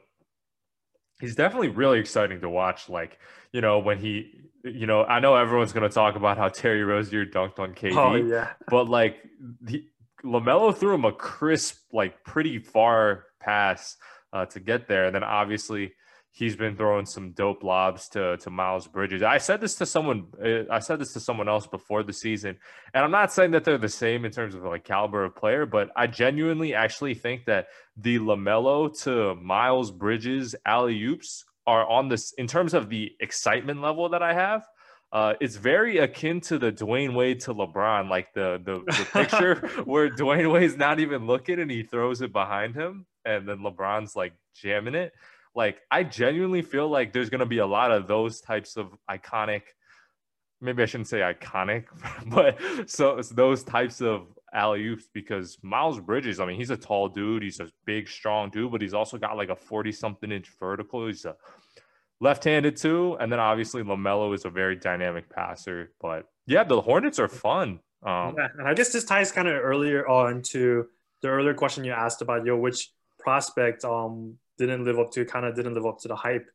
he's 1.20 1.34
definitely 1.34 1.68
really 1.68 1.98
exciting 1.98 2.40
to 2.40 2.48
watch. 2.48 2.88
Like, 2.88 3.18
you 3.52 3.60
know, 3.60 3.78
when 3.78 3.98
he, 3.98 4.40
you 4.64 4.86
know, 4.86 5.04
I 5.04 5.20
know 5.20 5.36
everyone's 5.36 5.72
going 5.72 5.88
to 5.88 5.94
talk 5.94 6.16
about 6.16 6.38
how 6.38 6.48
Terry 6.48 6.84
Rozier 6.84 7.26
dunked 7.26 7.58
on 7.58 7.74
KD, 7.74 7.96
oh, 7.96 8.14
yeah. 8.14 8.50
but 8.68 8.88
like 8.88 9.16
the, 9.60 9.84
LaMelo 10.24 10.76
threw 10.76 10.94
him 10.94 11.04
a 11.04 11.12
crisp, 11.12 11.76
like 11.92 12.24
pretty 12.24 12.58
far 12.58 13.24
pass 13.40 13.96
uh, 14.32 14.46
to 14.46 14.60
get 14.60 14.86
there. 14.86 15.06
And 15.06 15.14
then 15.14 15.24
obviously 15.24 15.92
he's 16.32 16.56
been 16.56 16.76
throwing 16.76 17.04
some 17.06 17.32
dope 17.32 17.62
lobs 17.62 18.08
to 18.10 18.36
to 18.38 18.50
Miles 18.50 18.88
Bridges. 18.88 19.22
I 19.22 19.38
said 19.38 19.60
this 19.60 19.76
to 19.76 19.86
someone. 19.86 20.26
Uh, 20.42 20.70
I 20.70 20.78
said 20.80 20.98
this 20.98 21.12
to 21.12 21.20
someone 21.20 21.48
else 21.48 21.66
before 21.66 22.02
the 22.02 22.12
season, 22.12 22.56
and 22.94 23.04
I'm 23.04 23.10
not 23.10 23.32
saying 23.32 23.52
that 23.52 23.64
they're 23.64 23.78
the 23.78 23.88
same 23.88 24.24
in 24.24 24.32
terms 24.32 24.54
of 24.54 24.62
like 24.64 24.84
caliber 24.84 25.24
of 25.24 25.36
player, 25.36 25.66
but 25.66 25.90
I 25.94 26.06
genuinely 26.06 26.74
actually 26.74 27.14
think 27.14 27.44
that 27.44 27.66
the 27.96 28.18
Lamelo 28.18 28.98
to 29.02 29.34
Miles 29.36 29.90
Bridges 29.90 30.54
alley 30.64 31.02
oops 31.04 31.44
are 31.66 31.88
on 31.88 32.08
this 32.08 32.32
in 32.32 32.46
terms 32.46 32.74
of 32.74 32.88
the 32.88 33.12
excitement 33.20 33.80
level 33.80 34.08
that 34.10 34.22
I 34.22 34.34
have. 34.34 34.64
Uh, 35.12 35.34
it's 35.40 35.56
very 35.56 35.98
akin 35.98 36.40
to 36.40 36.58
the 36.58 36.72
Dwyane 36.72 37.14
Wade 37.14 37.40
to 37.40 37.54
LeBron, 37.54 38.08
like 38.08 38.32
the 38.32 38.60
the, 38.64 38.80
the 38.86 39.08
picture 39.12 39.68
where 39.84 40.08
Dwyane 40.08 40.50
Wade's 40.50 40.76
not 40.76 41.00
even 41.00 41.26
looking 41.26 41.60
and 41.60 41.70
he 41.70 41.82
throws 41.82 42.22
it 42.22 42.32
behind 42.32 42.74
him, 42.74 43.06
and 43.24 43.46
then 43.46 43.58
LeBron's 43.58 44.16
like 44.16 44.32
jamming 44.54 44.94
it. 44.94 45.12
Like 45.54 45.80
I 45.90 46.02
genuinely 46.02 46.62
feel 46.62 46.88
like 46.88 47.12
there's 47.12 47.28
gonna 47.28 47.46
be 47.46 47.58
a 47.58 47.66
lot 47.66 47.92
of 47.92 48.08
those 48.08 48.40
types 48.40 48.78
of 48.78 48.88
iconic, 49.10 49.62
maybe 50.62 50.82
I 50.82 50.86
shouldn't 50.86 51.08
say 51.08 51.18
iconic, 51.18 51.84
but 52.26 52.58
so 52.88 53.18
it's 53.18 53.28
those 53.28 53.62
types 53.62 54.00
of 54.00 54.26
alley 54.52 54.86
oops 54.86 55.08
because 55.12 55.58
Miles 55.62 56.00
Bridges, 56.00 56.40
I 56.40 56.46
mean, 56.46 56.56
he's 56.56 56.70
a 56.70 56.76
tall 56.76 57.08
dude, 57.08 57.42
he's 57.42 57.60
a 57.60 57.68
big, 57.84 58.08
strong 58.08 58.50
dude, 58.50 58.70
but 58.70 58.80
he's 58.80 58.94
also 58.94 59.18
got 59.18 59.36
like 59.36 59.48
a 59.48 59.56
40 59.56 59.92
something 59.92 60.30
inch 60.30 60.48
vertical. 60.58 61.06
He's 61.06 61.24
a 61.24 61.36
left-handed 62.20 62.76
too, 62.76 63.16
and 63.20 63.30
then 63.30 63.40
obviously 63.40 63.82
Lamelo 63.82 64.34
is 64.34 64.44
a 64.44 64.50
very 64.50 64.76
dynamic 64.76 65.28
passer. 65.28 65.92
But 66.00 66.26
yeah, 66.46 66.64
the 66.64 66.80
Hornets 66.80 67.18
are 67.18 67.28
fun. 67.28 67.80
Um, 68.04 68.34
yeah, 68.36 68.48
and 68.58 68.68
I 68.68 68.74
guess 68.74 68.92
this 68.92 69.04
ties 69.04 69.32
kind 69.32 69.48
of 69.48 69.54
earlier 69.54 70.06
on 70.08 70.42
to 70.50 70.86
the 71.22 71.28
earlier 71.28 71.54
question 71.54 71.84
you 71.84 71.92
asked 71.92 72.22
about 72.22 72.44
yo, 72.44 72.56
which 72.56 72.90
prospect 73.18 73.84
um 73.84 74.36
didn't 74.58 74.84
live 74.84 74.98
up 74.98 75.10
to 75.12 75.24
kind 75.24 75.46
of 75.46 75.54
didn't 75.54 75.74
live 75.74 75.86
up 75.86 75.98
to 76.00 76.08
the 76.08 76.16
hype. 76.16 76.46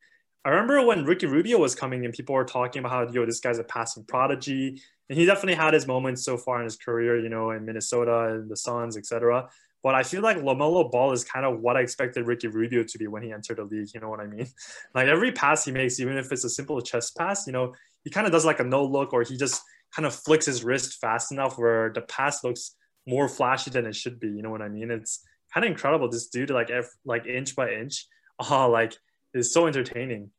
I 0.45 0.49
remember 0.49 0.85
when 0.85 1.05
Ricky 1.05 1.25
Rubio 1.25 1.57
was 1.57 1.75
coming 1.75 2.05
and 2.05 2.13
people 2.13 2.35
were 2.35 2.45
talking 2.45 2.79
about 2.79 2.91
how 2.91 3.11
yo 3.11 3.25
this 3.25 3.39
guy's 3.39 3.59
a 3.59 3.63
passing 3.63 4.03
prodigy, 4.05 4.81
and 5.09 5.17
he 5.17 5.25
definitely 5.25 5.55
had 5.55 5.73
his 5.73 5.87
moments 5.87 6.23
so 6.23 6.37
far 6.37 6.59
in 6.59 6.65
his 6.65 6.75
career, 6.75 7.19
you 7.19 7.29
know, 7.29 7.51
in 7.51 7.65
Minnesota 7.65 8.33
and 8.33 8.49
the 8.49 8.57
Suns, 8.57 8.97
etc. 8.97 9.49
But 9.83 9.95
I 9.95 10.03
feel 10.03 10.21
like 10.21 10.37
Lamelo 10.37 10.91
Ball 10.91 11.13
is 11.13 11.23
kind 11.23 11.45
of 11.45 11.59
what 11.61 11.77
I 11.77 11.81
expected 11.81 12.27
Ricky 12.27 12.47
Rubio 12.47 12.83
to 12.83 12.97
be 12.97 13.07
when 13.07 13.23
he 13.23 13.31
entered 13.31 13.57
the 13.57 13.63
league. 13.63 13.89
You 13.93 14.01
know 14.01 14.09
what 14.09 14.19
I 14.19 14.27
mean? 14.27 14.47
Like 14.93 15.07
every 15.07 15.31
pass 15.31 15.65
he 15.65 15.71
makes, 15.71 15.99
even 15.99 16.17
if 16.17 16.31
it's 16.31 16.43
a 16.43 16.49
simple 16.49 16.81
chest 16.81 17.15
pass, 17.15 17.47
you 17.47 17.53
know, 17.53 17.73
he 18.03 18.09
kind 18.09 18.25
of 18.25 18.33
does 18.33 18.45
like 18.45 18.59
a 18.59 18.63
no 18.63 18.83
look 18.83 19.13
or 19.13 19.23
he 19.23 19.37
just 19.37 19.61
kind 19.95 20.05
of 20.05 20.13
flicks 20.13 20.45
his 20.45 20.63
wrist 20.63 20.99
fast 20.99 21.31
enough 21.31 21.57
where 21.57 21.91
the 21.93 22.01
pass 22.01 22.43
looks 22.43 22.75
more 23.07 23.29
flashy 23.29 23.71
than 23.71 23.85
it 23.85 23.95
should 23.95 24.19
be. 24.19 24.27
You 24.27 24.41
know 24.41 24.49
what 24.49 24.61
I 24.61 24.69
mean? 24.69 24.91
It's 24.91 25.23
kind 25.53 25.65
of 25.65 25.71
incredible. 25.71 26.09
This 26.09 26.27
dude, 26.27 26.49
like, 26.49 26.69
like 27.05 27.25
inch 27.25 27.55
by 27.55 27.71
inch, 27.71 28.07
uh, 28.39 28.67
like 28.77 28.95
is 29.33 29.53
so 29.53 29.67
entertaining. 29.67 30.31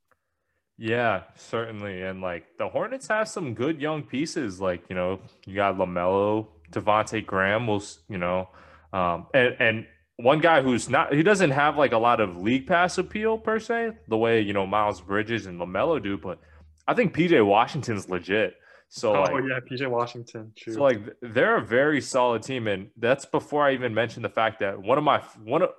Yeah, 0.79 1.25
certainly. 1.35 2.03
And 2.03 2.21
like 2.21 2.45
the 2.57 2.69
Hornets 2.69 3.09
have 3.09 3.29
some 3.29 3.55
good 3.55 3.81
young 3.81 4.03
pieces. 4.05 4.61
Like, 4.61 4.85
you 4.89 4.95
know, 4.95 5.21
you 5.45 5.55
got 5.55 5.77
LaMelo, 5.77 6.47
Devonte 6.71 7.27
Graham 7.27 7.67
will, 7.67 7.83
you 8.09 8.19
know, 8.19 8.49
um, 8.93 9.27
and, 9.35 9.57
and 9.59 9.87
one 10.17 10.41
guy 10.41 10.63
who's 10.63 10.89
not, 10.89 11.13
he 11.13 11.23
doesn't 11.23 11.51
have 11.51 11.77
like 11.77 11.93
a 11.93 11.99
lot 11.99 12.21
of 12.21 12.37
league 12.37 12.67
pass 12.67 12.97
appeal 12.97 13.39
per 13.39 13.59
se, 13.59 13.91
the 14.09 14.17
way, 14.17 14.41
you 14.41 14.53
know, 14.53 14.67
Miles 14.67 15.01
Bridges 15.01 15.47
and 15.47 15.61
LaMelo 15.61 16.03
do, 16.03 16.17
but 16.17 16.39
I 16.87 16.95
think 16.95 17.15
PJ 17.15 17.45
Washington's 17.45 18.09
legit. 18.09 18.55
So, 18.89 19.15
oh, 19.15 19.23
like, 19.23 19.45
yeah, 19.47 19.61
PJ 19.61 19.91
Washington. 19.91 20.53
True. 20.57 20.73
So, 20.73 20.83
like, 20.83 21.01
they're 21.21 21.59
a 21.59 21.65
very 21.65 22.01
solid 22.01 22.43
team. 22.43 22.67
And 22.67 22.89
that's 22.97 23.27
before 23.27 23.67
I 23.67 23.75
even 23.75 23.93
mentioned 23.93 24.25
the 24.25 24.31
fact 24.31 24.61
that 24.61 24.81
one 24.81 24.97
of 24.97 25.05
my, 25.05 25.23
one 25.45 25.63
of, 25.63 25.71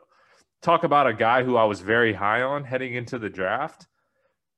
talk 0.62 0.84
about 0.84 1.08
a 1.08 1.14
guy 1.14 1.44
who 1.44 1.58
I 1.58 1.64
was 1.64 1.82
very 1.82 2.14
high 2.14 2.44
on 2.44 2.64
heading 2.64 2.94
into 2.94 3.18
the 3.18 3.30
draft. 3.30 3.88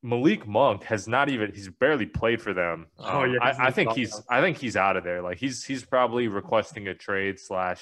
Malik 0.04 0.48
Monk 0.48 0.84
has 0.84 1.08
not 1.08 1.30
even 1.30 1.52
he's 1.54 1.70
barely 1.70 2.06
played 2.06 2.42
for 2.42 2.54
them. 2.54 2.88
Oh 2.98 3.24
yeah, 3.24 3.40
I, 3.42 3.68
I, 3.68 3.72
think 3.72 3.94
he's 3.94 4.20
I 4.30 4.42
think 4.42 4.58
he's 4.58 4.76
out 4.76 4.98
of 4.98 5.04
there. 5.04 5.22
Like 5.22 5.38
he's 5.38 5.64
he's 5.64 5.86
probably 5.86 6.28
requesting 6.28 6.88
a 6.88 6.96
trade 6.96 7.40
slash 7.40 7.82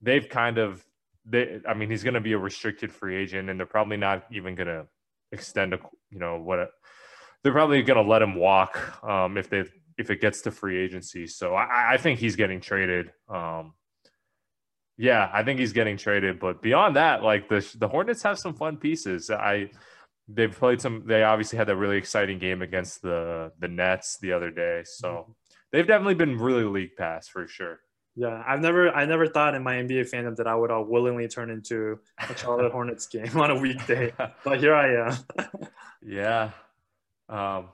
they've 0.00 0.28
kind 0.28 0.58
of 0.58 0.84
they 1.26 1.60
I 1.68 1.74
mean 1.74 1.90
he's 1.90 2.04
gonna 2.04 2.20
be 2.20 2.32
a 2.32 2.38
restricted 2.38 2.90
free 2.90 3.16
agent 3.16 3.50
and 3.50 3.58
they're 3.58 3.66
probably 3.66 3.98
not 3.98 4.24
even 4.32 4.54
gonna 4.54 4.86
extend 5.30 5.74
a 5.74 5.78
you 6.10 6.18
know 6.18 6.38
what 6.38 6.70
they're 7.42 7.52
probably 7.52 7.82
gonna 7.82 8.02
let 8.02 8.22
him 8.22 8.34
walk 8.34 9.04
um, 9.04 9.36
if 9.36 9.50
they 9.50 9.64
if 9.98 10.10
it 10.10 10.20
gets 10.20 10.42
to 10.42 10.50
free 10.50 10.82
agency. 10.82 11.26
So 11.26 11.54
I, 11.54 11.94
I 11.94 11.96
think 11.98 12.18
he's 12.18 12.36
getting 12.36 12.60
traded. 12.60 13.12
Um, 13.28 13.74
yeah, 14.96 15.30
I 15.32 15.42
think 15.42 15.60
he's 15.60 15.72
getting 15.72 15.96
traded. 15.96 16.38
But 16.40 16.62
beyond 16.62 16.96
that, 16.96 17.22
like 17.22 17.48
the 17.48 17.66
the 17.78 17.88
Hornets 17.88 18.22
have 18.22 18.38
some 18.38 18.54
fun 18.54 18.76
pieces. 18.78 19.30
I 19.30 19.70
they've 20.34 20.56
played 20.56 20.80
some. 20.80 21.04
They 21.06 21.22
obviously 21.22 21.58
had 21.58 21.68
that 21.68 21.76
really 21.76 21.96
exciting 21.96 22.38
game 22.38 22.62
against 22.62 23.02
the 23.02 23.52
the 23.58 23.68
Nets 23.68 24.18
the 24.18 24.32
other 24.32 24.50
day. 24.50 24.82
So 24.84 25.08
mm-hmm. 25.08 25.32
they've 25.70 25.86
definitely 25.86 26.14
been 26.14 26.38
really 26.38 26.64
league 26.64 26.96
pass 26.96 27.28
for 27.28 27.46
sure. 27.46 27.80
Yeah, 28.14 28.42
I've 28.46 28.60
never 28.60 28.90
I 28.90 29.06
never 29.06 29.26
thought 29.26 29.54
in 29.54 29.62
my 29.62 29.74
NBA 29.74 30.10
fandom 30.10 30.36
that 30.36 30.46
I 30.46 30.54
would 30.54 30.70
all 30.70 30.84
willingly 30.84 31.28
turn 31.28 31.50
into 31.50 31.98
a 32.18 32.36
Charlotte 32.36 32.72
Hornets 32.72 33.06
game 33.06 33.36
on 33.38 33.50
a 33.50 33.58
weekday, 33.58 34.12
but 34.44 34.60
here 34.60 34.74
I 34.74 35.08
am. 35.08 35.18
yeah. 36.02 36.50
Um, 37.28 37.68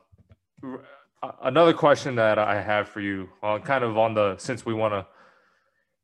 another 1.42 1.73
question 1.73 2.16
that 2.16 2.38
I 2.38 2.61
have 2.61 2.88
for 2.88 3.01
you, 3.01 3.29
uh, 3.42 3.59
kind 3.59 3.83
of 3.83 3.99
on 3.99 4.14
the 4.14 4.37
since 4.38 4.64
we 4.64 4.75
want 4.75 4.94
to 4.94 5.07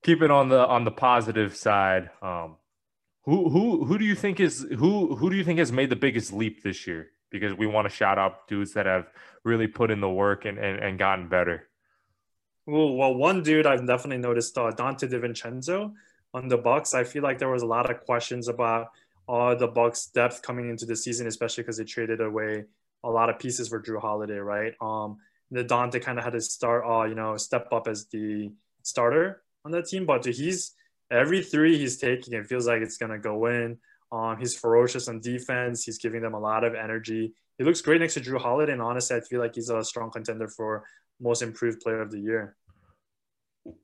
keep 0.03 0.21
it 0.21 0.31
on 0.33 0.49
the 0.49 0.67
on 0.67 0.85
the 0.85 0.90
positive 0.90 1.57
side. 1.57 2.11
Um, 2.21 2.57
who 3.24 3.48
who 3.48 3.84
who 3.84 3.98
do 3.98 4.04
you 4.04 4.14
think 4.14 4.40
is 4.40 4.66
who 4.78 5.14
who 5.16 5.30
do 5.30 5.37
you 5.37 5.44
think 5.44 5.58
has 5.58 5.72
made 5.72 5.90
the 5.90 5.96
biggest 5.96 6.32
leap 6.32 6.62
this 6.62 6.87
year? 6.87 7.10
Because 7.30 7.54
we 7.54 7.66
want 7.66 7.88
to 7.88 7.94
shout 7.94 8.18
out 8.18 8.46
dudes 8.48 8.74
that 8.74 8.87
have 8.87 9.06
really 9.44 9.66
put 9.66 9.90
in 9.90 10.00
the 10.00 10.10
work 10.10 10.44
and 10.44 10.58
and, 10.58 10.78
and 10.78 10.98
gotten 10.98 11.28
better. 11.28 11.68
Well, 12.66 12.94
well, 12.94 13.14
one 13.14 13.42
dude 13.42 13.66
I've 13.66 13.87
definitely 13.87 14.18
noticed, 14.18 14.56
uh, 14.56 14.70
Donte 14.70 15.10
DiVincenzo 15.10 15.92
on 16.32 16.48
the 16.48 16.56
Bucks. 16.56 16.94
I 16.94 17.04
feel 17.04 17.22
like 17.22 17.38
there 17.38 17.50
was 17.50 17.62
a 17.62 17.66
lot 17.66 17.90
of 17.90 18.00
questions 18.00 18.48
about 18.48 18.88
uh, 19.28 19.54
the 19.54 19.68
Bucks' 19.68 20.06
depth 20.06 20.40
coming 20.40 20.70
into 20.70 20.87
the 20.87 20.96
season, 20.96 21.26
especially 21.26 21.62
because 21.62 21.76
they 21.76 21.84
traded 21.84 22.22
away 22.22 22.64
a 23.02 23.10
lot 23.10 23.28
of 23.28 23.38
pieces 23.38 23.68
for 23.68 23.82
Jrue 23.82 24.00
Holiday, 24.00 24.38
right? 24.38 24.72
Um, 24.80 25.18
the 25.50 25.62
Donte 25.62 26.00
kind 26.00 26.18
of 26.18 26.24
had 26.24 26.32
to 26.32 26.40
start, 26.40 26.84
uh, 26.87 27.04
you 27.04 27.14
know, 27.14 27.37
step 27.37 27.68
up 27.70 27.87
as 27.87 28.06
the 28.06 28.50
starter 28.82 29.42
on 29.64 29.70
that 29.72 29.87
team, 29.87 30.06
but 30.06 30.24
he's 30.24 30.72
every 31.14 31.42
three 31.42 31.79
he's 31.79 31.96
taking, 31.98 32.35
it 32.35 32.46
feels 32.46 32.66
like 32.66 32.83
it's 32.83 32.96
gonna 32.96 33.18
go 33.18 33.46
in. 33.46 33.79
Um, 34.12 34.38
he's 34.38 34.57
ferocious 34.57 35.09
on 35.09 35.20
defense. 35.20 35.85
He's 35.85 35.98
giving 35.98 36.22
them 36.22 36.35
a 36.35 36.38
lot 36.38 36.62
of 36.62 36.74
energy. 36.74 37.33
He 37.59 37.64
looks 37.64 37.81
great 37.81 38.00
next 38.00 38.14
to 38.14 38.20
Jrue 38.20 38.40
Holiday, 38.40 38.72
and 38.72 38.83
honestly, 38.83 39.16
I 39.16 39.20
feel 39.20 39.40
like 39.40 39.55
he's 39.55 39.70
a 39.70 39.83
strong 39.85 40.11
contender 40.11 40.48
for 40.48 40.85
most 41.20 41.42
improved 41.42 41.81
player 41.81 42.00
of 42.00 42.11
the 42.11 42.20
year. 42.20 42.57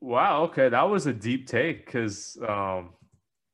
Wow. 0.00 0.44
Okay, 0.44 0.68
that 0.68 0.82
was 0.82 1.06
a 1.06 1.12
deep 1.12 1.46
take 1.46 1.86
because 1.86 2.36
um, 2.46 2.90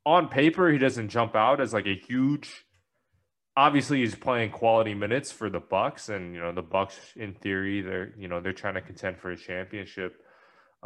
on 0.04 0.28
paper 0.28 0.70
he 0.70 0.78
doesn't 0.78 1.08
jump 1.08 1.36
out 1.36 1.60
as 1.60 1.72
like 1.72 1.86
a 1.86 1.94
huge. 1.94 2.64
Obviously, 3.56 4.00
he's 4.00 4.14
playing 4.14 4.50
quality 4.50 4.92
minutes 4.92 5.32
for 5.32 5.48
the 5.48 5.60
Bucks, 5.60 6.08
and 6.08 6.34
you 6.34 6.40
know 6.40 6.52
the 6.52 6.62
Bucks, 6.62 6.98
in 7.16 7.34
theory, 7.34 7.80
they're 7.80 8.12
you 8.18 8.28
know 8.28 8.40
they're 8.40 8.52
trying 8.52 8.74
to 8.74 8.82
contend 8.82 9.18
for 9.18 9.30
a 9.30 9.36
championship. 9.36 10.20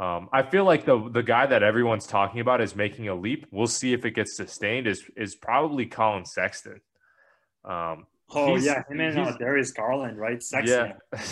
Um, 0.01 0.31
I 0.33 0.43
feel 0.43 0.65
like 0.65 0.87
the 0.87 1.11
the 1.11 1.23
guy 1.23 1.45
that 1.45 1.63
everyone's 1.63 2.07
talking 2.07 2.41
about 2.41 2.63
is 2.63 2.75
making 2.75 3.09
a 3.09 3.15
leap. 3.15 3.47
We'll 3.51 3.67
see 3.67 3.93
if 3.93 4.07
it 4.07 4.13
gets 4.13 4.35
sustained. 4.35 4.87
Is 4.87 5.05
is 5.15 5.35
probably 5.35 5.85
Collin 5.85 6.25
Sexton. 6.25 6.81
Um, 7.67 8.07
oh 8.31 8.57
yeah, 8.57 8.83
him 8.89 9.01
and 9.01 9.19
uh, 9.19 9.37
Darius 9.37 9.73
Garland, 9.73 10.19
right? 10.19 10.43
Sexton. 10.43 10.95
Yeah. 11.13 11.23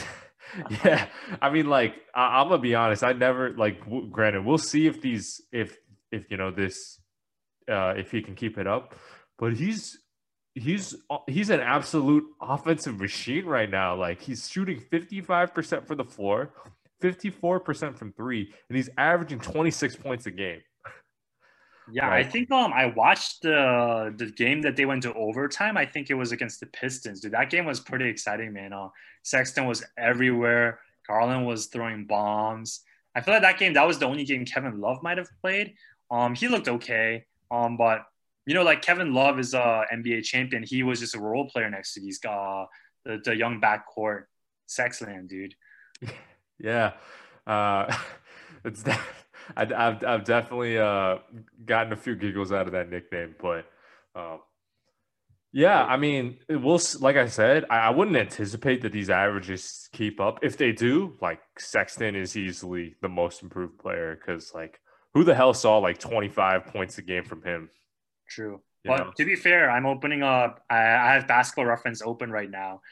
yeah, 0.85 1.07
I 1.41 1.49
mean, 1.49 1.71
like 1.71 1.95
I, 2.15 2.43
am 2.43 2.51
gonna 2.51 2.61
be 2.61 2.75
honest. 2.75 3.03
I 3.03 3.15
never 3.15 3.55
like. 3.55 3.83
W- 3.85 4.07
granted, 4.07 4.45
we'll 4.45 4.59
see 4.59 4.87
if 4.87 5.01
these 5.01 5.41
if 5.51 5.79
if 6.13 6.31
you 6.31 6.37
know 6.37 6.51
this 6.51 7.01
uh 7.71 7.95
if 7.97 8.11
he 8.11 8.21
can 8.21 8.35
keep 8.35 8.59
it 8.59 8.67
up, 8.67 8.95
but 9.39 9.55
he's 9.55 9.99
he's 10.55 10.95
he's 11.27 11.49
an 11.49 11.61
absolute 11.61 12.25
offensive 12.39 13.01
machine 13.01 13.47
right 13.47 13.71
now. 13.71 13.97
Like 13.97 14.21
he's 14.21 14.49
shooting 14.49 14.79
55% 14.79 15.87
for 15.87 15.95
the 15.95 16.05
floor, 16.05 16.53
54% 17.03 17.97
from 17.97 18.13
three, 18.13 18.53
and 18.69 18.77
he's 18.77 18.91
averaging 18.97 19.41
26 19.41 19.97
points 19.97 20.27
a 20.27 20.31
game. 20.31 20.61
Yeah, 21.91 22.09
right. 22.09 22.27
I 22.27 22.29
think 22.29 22.51
um 22.51 22.73
I 22.73 22.87
watched 22.87 23.43
the 23.43 24.13
the 24.17 24.27
game 24.27 24.63
that 24.63 24.77
they 24.77 24.85
went 24.85 25.03
to 25.05 25.15
overtime. 25.15 25.77
I 25.77 25.87
think 25.87 26.11
it 26.11 26.15
was 26.15 26.33
against 26.33 26.61
the 26.61 26.67
Pistons. 26.67 27.21
Dude, 27.21 27.33
that 27.33 27.51
game 27.51 27.65
was 27.65 27.81
pretty 27.81 28.09
exciting, 28.09 28.53
man. 28.53 28.73
Uh, 28.73 28.89
Sexton 29.23 29.67
was 29.67 29.83
everywhere. 29.97 30.81
Garland 31.07 31.47
was 31.47 31.67
throwing 31.67 32.07
bombs. 32.07 32.83
I 33.15 33.23
feel 33.23 33.35
like 33.35 33.43
that 33.43 33.59
game 33.59 33.73
that 33.73 33.87
was 33.87 33.99
the 33.99 34.07
only 34.07 34.25
game 34.25 34.45
Kevin 34.45 34.81
Love 34.81 35.03
might 35.03 35.19
have 35.19 35.29
played. 35.41 35.75
Um, 36.11 36.35
he 36.35 36.49
looked 36.49 36.69
okay. 36.69 37.25
Um, 37.51 37.77
but 37.77 38.05
you 38.45 38.55
know, 38.55 38.63
like 38.63 38.83
Kevin 38.83 39.15
Love 39.15 39.39
is 39.39 39.55
a 39.55 39.85
NBA 39.93 40.25
champion. 40.25 40.63
He 40.63 40.83
was 40.83 41.01
just 41.01 41.15
a 41.15 41.21
role 41.21 41.49
player 41.49 41.71
next 41.71 41.95
to 41.95 42.01
these 42.01 42.21
uh 42.25 42.67
the, 43.05 43.21
the 43.25 43.35
young 43.35 43.61
backcourt. 43.61 44.25
Sexland, 44.69 45.29
dude. 45.29 45.55
Yeah. 46.59 46.93
Uh, 47.47 47.95
it's. 48.65 48.85
I, 49.57 49.65
have 49.65 50.05
I've 50.05 50.25
definitely 50.25 50.79
uh, 50.79 51.21
gotten 51.65 51.95
a 51.95 51.97
few 51.97 52.15
giggles 52.15 52.53
out 52.53 52.67
of 52.67 52.73
that 52.73 52.91
nickname, 52.91 53.35
but 53.41 53.65
um, 54.15 54.41
yeah, 55.53 55.85
I 55.85 55.97
mean, 55.97 56.39
we'll 56.49 56.81
like 57.01 57.17
I 57.17 57.27
said, 57.29 57.65
I, 57.71 57.79
I, 57.79 57.91
wouldn't 57.91 58.17
anticipate 58.17 58.83
that 58.83 58.93
these 58.93 59.09
averages 59.09 59.89
keep 59.93 60.21
up. 60.21 60.41
If 60.43 60.59
they 60.59 60.73
do, 60.73 61.17
like 61.23 61.41
Sexton 61.59 62.15
is 62.15 62.37
easily 62.37 62.97
the 63.01 63.09
most 63.09 63.43
improved 63.43 63.79
player 63.79 64.15
because 64.15 64.53
like 64.55 64.79
who 65.15 65.25
the 65.25 65.35
hell 65.35 65.55
saw 65.55 65.79
like 65.79 65.99
25 65.99 66.67
points 66.67 66.99
a 66.99 67.03
game 67.03 67.25
from 67.25 67.43
him? 67.43 67.71
True. 68.29 68.61
You 68.85 68.91
but 68.91 68.99
know? 68.99 69.13
to 69.17 69.25
be 69.25 69.37
fair, 69.37 69.71
I'm 69.71 69.87
opening 69.87 70.23
up. 70.23 70.63
I, 70.69 70.77
I 70.77 71.15
have 71.15 71.27
basketball 71.27 71.65
reference 71.65 72.03
open 72.03 72.31
right 72.31 72.51
now. 72.51 72.83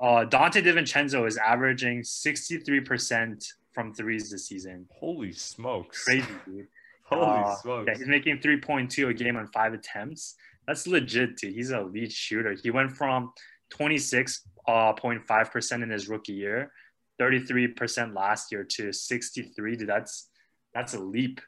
Uh, 0.00 0.24
Donte 0.24 0.62
DiVincenzo 0.62 1.26
is 1.26 1.36
averaging 1.36 2.02
63% 2.02 3.44
from 3.72 3.92
threes 3.94 4.30
this 4.30 4.46
season. 4.46 4.86
Holy 4.92 5.32
smokes. 5.32 6.04
Crazy, 6.04 6.26
dude. 6.46 6.68
Holy 7.04 7.42
uh, 7.42 7.54
smokes. 7.56 7.88
Yeah, 7.88 7.98
he's 7.98 8.06
making 8.06 8.38
3.2 8.38 9.08
a 9.08 9.14
game 9.14 9.36
on 9.36 9.46
five 9.48 9.72
attempts. 9.72 10.34
That's 10.66 10.86
legit, 10.86 11.36
dude. 11.36 11.54
He's 11.54 11.70
a 11.70 11.80
lead 11.80 12.12
shooter. 12.12 12.54
He 12.62 12.70
went 12.70 12.92
from 12.92 13.32
26.5% 13.72 14.42
uh, 14.68 15.82
in 15.82 15.90
his 15.90 16.08
rookie 16.08 16.34
year, 16.34 16.72
33% 17.20 18.14
last 18.14 18.52
year 18.52 18.64
to 18.64 18.92
63. 18.92 19.76
Dude, 19.76 19.88
that's 19.88 20.28
that's 20.74 20.94
a 20.94 21.00
leap. 21.00 21.40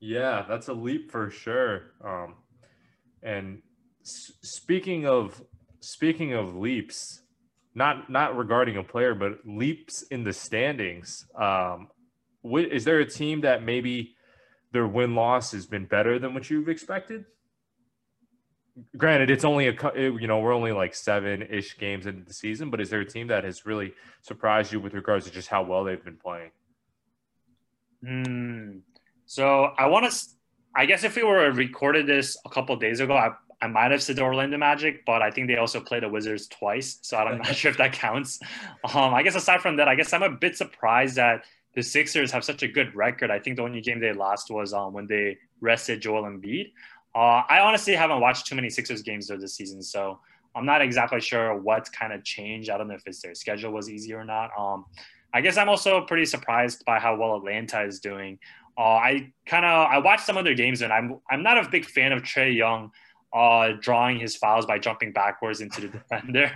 Yeah, 0.00 0.44
that's 0.48 0.68
a 0.68 0.72
leap 0.72 1.10
for 1.10 1.30
sure. 1.30 1.92
Um, 2.04 2.36
and 3.22 3.62
s- 4.02 4.32
speaking 4.42 5.06
of 5.06 5.42
speaking 5.80 6.32
of 6.32 6.56
leaps, 6.56 7.21
not 7.74 8.10
not 8.10 8.36
regarding 8.36 8.76
a 8.76 8.82
player, 8.82 9.14
but 9.14 9.38
leaps 9.44 10.02
in 10.02 10.24
the 10.24 10.32
standings. 10.32 11.26
Um, 11.34 11.88
is 12.44 12.84
there 12.84 12.98
a 12.98 13.06
team 13.06 13.42
that 13.42 13.62
maybe 13.62 14.14
their 14.72 14.86
win 14.86 15.14
loss 15.14 15.52
has 15.52 15.66
been 15.66 15.86
better 15.86 16.18
than 16.18 16.34
what 16.34 16.50
you've 16.50 16.68
expected? 16.68 17.24
Granted, 18.96 19.30
it's 19.30 19.44
only 19.44 19.68
a 19.68 19.74
you 19.94 20.26
know 20.26 20.40
we're 20.40 20.54
only 20.54 20.72
like 20.72 20.94
seven 20.94 21.42
ish 21.42 21.78
games 21.78 22.06
into 22.06 22.24
the 22.24 22.34
season, 22.34 22.70
but 22.70 22.80
is 22.80 22.90
there 22.90 23.00
a 23.00 23.06
team 23.06 23.26
that 23.28 23.44
has 23.44 23.66
really 23.66 23.92
surprised 24.22 24.72
you 24.72 24.80
with 24.80 24.94
regards 24.94 25.26
to 25.26 25.30
just 25.30 25.48
how 25.48 25.62
well 25.62 25.84
they've 25.84 26.02
been 26.02 26.16
playing? 26.16 26.50
Hmm. 28.04 28.78
So 29.26 29.72
I 29.78 29.86
want 29.86 30.10
to. 30.10 30.26
I 30.74 30.86
guess 30.86 31.04
if 31.04 31.16
we 31.16 31.22
were 31.22 31.44
to 31.44 31.52
recorded 31.52 32.06
this 32.06 32.36
a 32.46 32.48
couple 32.48 32.74
days 32.76 33.00
ago, 33.00 33.14
I, 33.14 33.32
I 33.62 33.68
might 33.68 33.92
have 33.92 34.02
said 34.02 34.18
Orlando 34.18 34.58
Magic, 34.58 35.06
but 35.06 35.22
I 35.22 35.30
think 35.30 35.46
they 35.46 35.56
also 35.56 35.80
played 35.80 36.02
the 36.02 36.08
Wizards 36.08 36.48
twice, 36.48 36.98
so 37.02 37.16
I'm 37.16 37.38
not 37.38 37.46
sure 37.56 37.70
if 37.70 37.76
that 37.78 37.92
counts. 37.92 38.40
Um, 38.92 39.14
I 39.14 39.22
guess 39.22 39.36
aside 39.36 39.62
from 39.62 39.76
that, 39.76 39.86
I 39.86 39.94
guess 39.94 40.12
I'm 40.12 40.24
a 40.24 40.30
bit 40.30 40.56
surprised 40.56 41.14
that 41.16 41.44
the 41.74 41.82
Sixers 41.82 42.32
have 42.32 42.44
such 42.44 42.64
a 42.64 42.68
good 42.68 42.94
record. 42.94 43.30
I 43.30 43.38
think 43.38 43.56
the 43.56 43.62
only 43.62 43.80
game 43.80 44.00
they 44.00 44.12
lost 44.12 44.50
was 44.50 44.74
um, 44.74 44.92
when 44.92 45.06
they 45.06 45.38
rested 45.60 46.02
Joel 46.02 46.24
Embiid. 46.24 46.72
Uh, 47.14 47.42
I 47.48 47.60
honestly 47.60 47.94
haven't 47.94 48.20
watched 48.20 48.46
too 48.46 48.56
many 48.56 48.68
Sixers 48.68 49.02
games 49.02 49.28
this 49.28 49.54
season, 49.54 49.80
so 49.80 50.18
I'm 50.56 50.66
not 50.66 50.82
exactly 50.82 51.20
sure 51.20 51.56
what 51.56 51.88
kind 51.92 52.12
of 52.12 52.24
changed. 52.24 52.68
I 52.68 52.76
don't 52.76 52.88
know 52.88 52.94
if 52.94 53.06
it's 53.06 53.22
their 53.22 53.34
schedule 53.34 53.70
was 53.70 53.88
easy 53.88 54.12
or 54.12 54.24
not. 54.24 54.50
Um, 54.58 54.86
I 55.32 55.40
guess 55.40 55.56
I'm 55.56 55.68
also 55.68 56.00
pretty 56.02 56.26
surprised 56.26 56.84
by 56.84 56.98
how 56.98 57.16
well 57.16 57.36
Atlanta 57.36 57.82
is 57.84 58.00
doing. 58.00 58.38
Uh, 58.76 58.82
I 58.82 59.32
kind 59.46 59.64
of 59.64 59.86
I 59.88 59.98
watched 59.98 60.26
some 60.26 60.36
of 60.36 60.44
their 60.44 60.54
games 60.54 60.82
and 60.82 60.92
I'm 60.92 61.20
I'm 61.30 61.42
not 61.42 61.64
a 61.64 61.68
big 61.68 61.84
fan 61.84 62.12
of 62.12 62.22
Trae 62.22 62.54
Young 62.54 62.90
uh, 63.32 63.72
drawing 63.80 64.18
his 64.18 64.36
fouls 64.36 64.66
by 64.66 64.78
jumping 64.78 65.12
backwards 65.12 65.60
into 65.60 65.82
the 65.82 65.88
defender. 65.98 66.52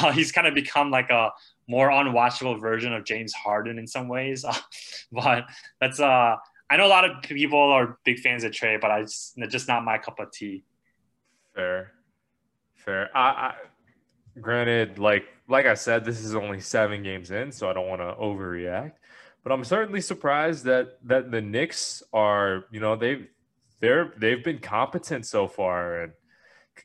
Uh, 0.00 0.12
he's 0.12 0.32
kind 0.32 0.46
of 0.46 0.54
become 0.54 0.90
like 0.90 1.10
a 1.10 1.30
more 1.68 1.88
unwatchable 1.88 2.60
version 2.60 2.92
of 2.92 3.04
James 3.04 3.32
Harden 3.32 3.78
in 3.78 3.86
some 3.86 4.08
ways. 4.08 4.44
but 5.12 5.44
that's 5.80 6.00
uh, 6.00 6.36
I 6.70 6.76
know 6.76 6.86
a 6.86 6.88
lot 6.88 7.04
of 7.04 7.22
people 7.22 7.58
are 7.58 7.98
big 8.04 8.20
fans 8.20 8.44
of 8.44 8.52
Trae, 8.52 8.80
but 8.80 8.90
I 8.90 9.02
just, 9.02 9.36
just 9.48 9.68
not 9.68 9.84
my 9.84 9.98
cup 9.98 10.20
of 10.20 10.30
tea. 10.30 10.64
Fair, 11.54 11.92
fair. 12.76 13.10
I, 13.16 13.20
I 13.20 13.54
granted, 14.40 14.98
like 14.98 15.24
like 15.48 15.66
I 15.66 15.74
said, 15.74 16.04
this 16.04 16.20
is 16.20 16.34
only 16.34 16.60
seven 16.60 17.02
games 17.02 17.30
in, 17.30 17.50
so 17.50 17.68
I 17.68 17.72
don't 17.72 17.88
want 17.88 18.00
to 18.00 18.14
overreact. 18.14 18.92
But 19.42 19.52
I'm 19.52 19.64
certainly 19.64 20.00
surprised 20.00 20.64
that 20.64 20.98
that 21.04 21.30
the 21.30 21.40
Knicks 21.40 22.02
are, 22.12 22.64
you 22.70 22.78
know, 22.78 22.94
they've 22.94 23.26
they're 23.80 24.12
they've 24.18 24.44
been 24.44 24.58
competent 24.58 25.26
so 25.26 25.46
far 25.46 26.02
and 26.02 26.12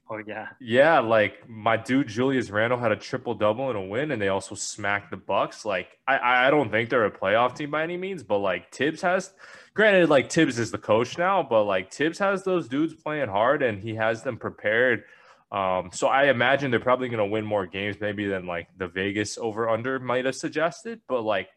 oh 0.10 0.20
yeah 0.28 0.48
yeah 0.60 1.00
like 1.00 1.48
my 1.48 1.78
dude 1.78 2.08
julius 2.08 2.50
randle 2.50 2.78
had 2.78 2.92
a 2.92 2.96
triple 2.96 3.34
double 3.34 3.70
and 3.70 3.78
a 3.78 3.82
win 3.82 4.12
and 4.12 4.22
they 4.22 4.28
also 4.28 4.56
smacked 4.56 5.10
the 5.10 5.18
bucks 5.18 5.64
like 5.64 5.98
i 6.08 6.48
i 6.48 6.50
don't 6.50 6.70
think 6.72 6.90
they're 6.90 7.06
a 7.06 7.12
playoff 7.12 7.56
team 7.56 7.72
by 7.72 7.84
any 7.84 7.96
means 7.96 8.24
but 8.24 8.40
like 8.40 8.74
thibs 8.74 9.02
has 9.02 9.34
granted 9.74 10.10
like 10.10 10.30
thibs 10.30 10.60
is 10.60 10.72
the 10.72 10.78
coach 10.78 11.18
now 11.18 11.42
but 11.42 11.64
like 11.64 11.94
thibs 11.94 12.20
has 12.20 12.44
those 12.44 12.68
dudes 12.68 12.94
playing 12.94 13.30
hard 13.30 13.62
and 13.62 13.82
he 13.82 13.96
has 13.96 14.24
them 14.24 14.38
prepared 14.38 15.04
um, 15.52 15.90
so 15.94 16.08
I 16.08 16.26
imagine 16.26 16.72
they're 16.72 16.80
probably 16.80 17.08
going 17.08 17.20
to 17.20 17.26
win 17.26 17.46
more 17.46 17.66
games 17.66 17.98
maybe 18.02 18.28
than 18.28 18.46
like 18.46 18.68
the 18.78 18.88
Vegas 18.88 19.38
over 19.38 19.70
under 19.70 20.00
might 20.00 20.26
have 20.26 20.36
suggested. 20.36 21.00
But 21.08 21.22
like 21.22 21.50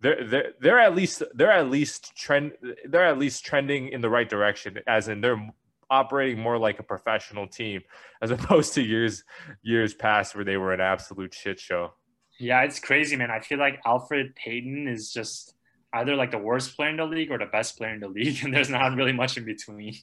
they're 0.00 0.24
they're 0.24 0.52
they're 0.60 0.78
at 0.78 0.94
least 0.94 1.22
they're 1.34 1.52
at 1.52 1.70
least 1.70 2.14
trend 2.16 2.52
they're 2.86 3.06
at 3.06 3.18
least 3.18 3.44
trending 3.44 3.88
in 3.88 4.00
the 4.00 4.10
right 4.10 4.28
direction 4.28 4.78
as 4.86 5.08
in 5.08 5.20
they're 5.20 5.50
operating 5.90 6.38
more 6.38 6.58
like 6.58 6.78
a 6.78 6.82
professional 6.82 7.46
team 7.46 7.82
as 8.22 8.30
opposed 8.30 8.74
to 8.74 8.82
years 8.82 9.24
years 9.62 9.94
past 9.94 10.34
where 10.34 10.44
they 10.44 10.56
were 10.56 10.72
an 10.72 10.80
absolute 10.80 11.34
shit 11.34 11.60
show. 11.60 11.92
Yeah, 12.38 12.62
it's 12.62 12.78
crazy, 12.78 13.16
man. 13.16 13.30
I 13.30 13.40
feel 13.40 13.58
like 13.58 13.82
Elfrid 13.84 14.34
Payton 14.34 14.88
is 14.88 15.10
just 15.10 15.54
either 15.94 16.14
like 16.14 16.30
the 16.30 16.38
worst 16.38 16.76
player 16.76 16.90
in 16.90 16.96
the 16.98 17.06
league 17.06 17.30
or 17.30 17.38
the 17.38 17.46
best 17.46 17.78
player 17.78 17.94
in 17.94 18.00
the 18.00 18.08
league, 18.08 18.38
and 18.44 18.52
there's 18.52 18.68
not 18.70 18.94
really 18.94 19.12
much 19.12 19.36
in 19.36 19.44
between. 19.44 19.94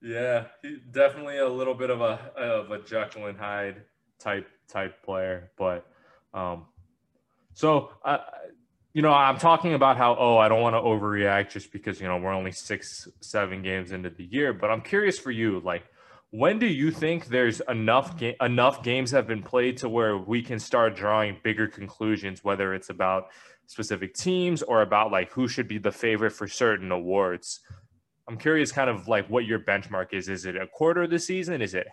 Yeah, 0.00 0.44
definitely 0.92 1.38
a 1.38 1.48
little 1.48 1.74
bit 1.74 1.90
of 1.90 2.02
a 2.02 2.20
of 2.36 2.70
a 2.70 2.82
Jekyll 2.82 3.26
and 3.26 3.38
Hyde 3.38 3.82
type 4.18 4.46
type 4.68 5.02
player, 5.02 5.50
but 5.56 5.86
um, 6.34 6.66
so 7.54 7.90
uh, 8.04 8.18
you 8.94 9.02
know, 9.02 9.12
I'm 9.12 9.38
talking 9.38 9.74
about 9.74 9.96
how, 9.96 10.16
oh, 10.16 10.38
I 10.38 10.48
don't 10.48 10.62
want 10.62 10.74
to 10.76 10.80
overreact 10.80 11.50
just 11.50 11.72
because, 11.72 12.00
you 12.00 12.06
know, 12.06 12.16
we're 12.16 12.32
only 12.32 12.52
six, 12.52 13.08
seven 13.20 13.60
games 13.60 13.90
into 13.90 14.08
the 14.08 14.24
year. 14.24 14.52
But 14.52 14.70
I'm 14.70 14.80
curious 14.80 15.18
for 15.18 15.32
you, 15.32 15.60
like, 15.60 15.82
when 16.30 16.60
do 16.60 16.66
you 16.66 16.92
think 16.92 17.26
there's 17.26 17.60
enough 17.68 18.16
ga- 18.16 18.36
enough 18.40 18.84
games 18.84 19.10
have 19.10 19.26
been 19.26 19.42
played 19.42 19.76
to 19.78 19.88
where 19.88 20.16
we 20.16 20.42
can 20.42 20.60
start 20.60 20.94
drawing 20.94 21.36
bigger 21.42 21.66
conclusions, 21.66 22.44
whether 22.44 22.72
it's 22.72 22.88
about 22.88 23.26
specific 23.66 24.14
teams 24.14 24.62
or 24.62 24.82
about 24.82 25.10
like 25.10 25.30
who 25.30 25.48
should 25.48 25.68
be 25.68 25.78
the 25.78 25.92
favorite 25.92 26.30
for 26.30 26.46
certain 26.46 26.92
awards? 26.92 27.60
I'm 28.28 28.38
curious, 28.38 28.72
kind 28.72 28.90
of 28.90 29.06
like 29.08 29.28
what 29.28 29.44
your 29.44 29.58
benchmark 29.58 30.12
is. 30.12 30.28
Is 30.28 30.46
it 30.46 30.56
a 30.56 30.66
quarter 30.66 31.02
of 31.02 31.10
the 31.10 31.18
season? 31.18 31.60
Is 31.62 31.74
it 31.74 31.88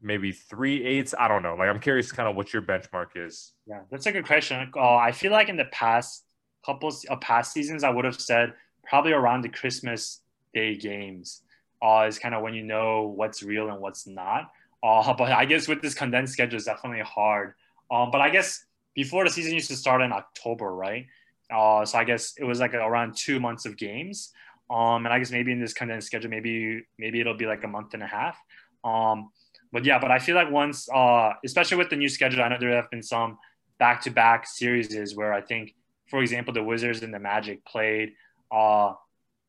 maybe 0.00 0.32
three 0.32 0.84
eighths? 0.84 1.14
I 1.18 1.28
don't 1.28 1.42
know. 1.42 1.54
Like, 1.54 1.68
I'm 1.68 1.80
curious, 1.80 2.12
kind 2.12 2.28
of 2.28 2.36
what 2.36 2.52
your 2.52 2.62
benchmark 2.62 3.08
is. 3.16 3.52
Yeah, 3.66 3.80
that's 3.90 4.06
a 4.06 4.12
good 4.12 4.26
question. 4.26 4.70
Uh, 4.76 4.96
I 4.96 5.12
feel 5.12 5.32
like 5.32 5.48
in 5.48 5.56
the 5.56 5.66
past 5.66 6.24
couple 6.64 6.92
of 7.08 7.20
past 7.20 7.52
seasons, 7.52 7.84
I 7.84 7.90
would 7.90 8.04
have 8.04 8.20
said 8.20 8.54
probably 8.84 9.12
around 9.12 9.42
the 9.42 9.48
Christmas 9.48 10.20
Day 10.54 10.76
games 10.76 11.42
uh, 11.82 12.06
is 12.08 12.18
kind 12.18 12.34
of 12.34 12.42
when 12.42 12.54
you 12.54 12.62
know 12.62 13.12
what's 13.14 13.42
real 13.42 13.68
and 13.68 13.80
what's 13.80 14.06
not. 14.06 14.50
Uh, 14.82 15.12
but 15.18 15.32
I 15.32 15.44
guess 15.44 15.68
with 15.68 15.82
this 15.82 15.94
condensed 15.94 16.32
schedule, 16.32 16.56
it's 16.56 16.66
definitely 16.66 17.04
hard. 17.04 17.54
Um, 17.90 18.10
but 18.10 18.20
I 18.20 18.30
guess 18.30 18.64
before 18.94 19.24
the 19.24 19.30
season 19.30 19.54
used 19.54 19.70
to 19.70 19.76
start 19.76 20.02
in 20.02 20.12
October, 20.12 20.74
right? 20.74 21.06
Uh, 21.50 21.84
so 21.84 21.98
I 21.98 22.04
guess 22.04 22.34
it 22.38 22.44
was 22.44 22.60
like 22.60 22.74
around 22.74 23.16
two 23.16 23.40
months 23.40 23.64
of 23.64 23.76
games. 23.76 24.32
Um, 24.70 25.06
and 25.06 25.08
I 25.08 25.18
guess 25.18 25.30
maybe 25.30 25.52
in 25.52 25.60
this 25.60 25.72
condensed 25.72 26.08
schedule, 26.08 26.30
maybe 26.30 26.84
maybe 26.98 27.20
it'll 27.20 27.36
be 27.36 27.46
like 27.46 27.64
a 27.64 27.68
month 27.68 27.94
and 27.94 28.02
a 28.02 28.06
half. 28.06 28.36
Um, 28.84 29.30
but 29.72 29.84
yeah, 29.84 29.98
but 29.98 30.10
I 30.10 30.18
feel 30.18 30.34
like 30.34 30.50
once, 30.50 30.88
uh, 30.88 31.32
especially 31.44 31.76
with 31.76 31.90
the 31.90 31.96
new 31.96 32.08
schedule, 32.08 32.42
I 32.42 32.48
know 32.48 32.56
there 32.58 32.74
have 32.74 32.90
been 32.90 33.02
some 33.02 33.38
back-to-back 33.78 34.46
series 34.46 35.14
where 35.14 35.32
I 35.32 35.40
think, 35.40 35.74
for 36.08 36.20
example, 36.20 36.54
the 36.54 36.62
Wizards 36.62 37.02
and 37.02 37.12
the 37.12 37.18
Magic 37.18 37.64
played 37.64 38.12
uh, 38.50 38.94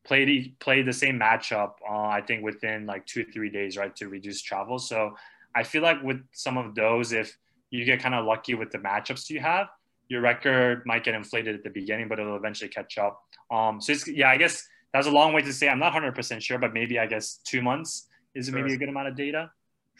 played 0.04 0.58
played 0.60 0.86
the 0.86 0.92
same 0.92 1.18
matchup. 1.18 1.72
Uh, 1.88 2.06
I 2.06 2.22
think 2.26 2.44
within 2.44 2.86
like 2.86 3.06
two 3.06 3.24
three 3.32 3.50
days, 3.50 3.76
right, 3.76 3.94
to 3.96 4.08
reduce 4.08 4.42
travel. 4.42 4.78
So 4.78 5.16
I 5.54 5.62
feel 5.62 5.82
like 5.82 6.02
with 6.02 6.22
some 6.32 6.56
of 6.56 6.74
those, 6.74 7.12
if 7.12 7.36
you 7.70 7.84
get 7.84 8.00
kind 8.00 8.14
of 8.14 8.24
lucky 8.26 8.54
with 8.54 8.70
the 8.70 8.78
matchups 8.78 9.30
you 9.30 9.40
have, 9.40 9.68
your 10.08 10.20
record 10.20 10.82
might 10.86 11.04
get 11.04 11.14
inflated 11.14 11.54
at 11.54 11.62
the 11.62 11.70
beginning, 11.70 12.08
but 12.08 12.18
it'll 12.18 12.36
eventually 12.36 12.68
catch 12.68 12.98
up. 12.98 13.22
Um, 13.50 13.80
so 13.80 13.92
it's, 13.92 14.06
yeah, 14.06 14.28
I 14.28 14.36
guess 14.36 14.66
that's 14.92 15.06
a 15.06 15.10
long 15.10 15.32
way 15.32 15.42
to 15.42 15.52
say. 15.52 15.68
I'm 15.68 15.78
not 15.78 15.92
100% 15.92 16.42
sure, 16.42 16.58
but 16.58 16.74
maybe 16.74 16.98
I 16.98 17.06
guess 17.06 17.38
two 17.44 17.62
months 17.62 18.08
is 18.34 18.46
sure. 18.46 18.54
maybe 18.56 18.74
a 18.74 18.76
good 18.76 18.88
amount 18.88 19.08
of 19.08 19.16
data. 19.16 19.50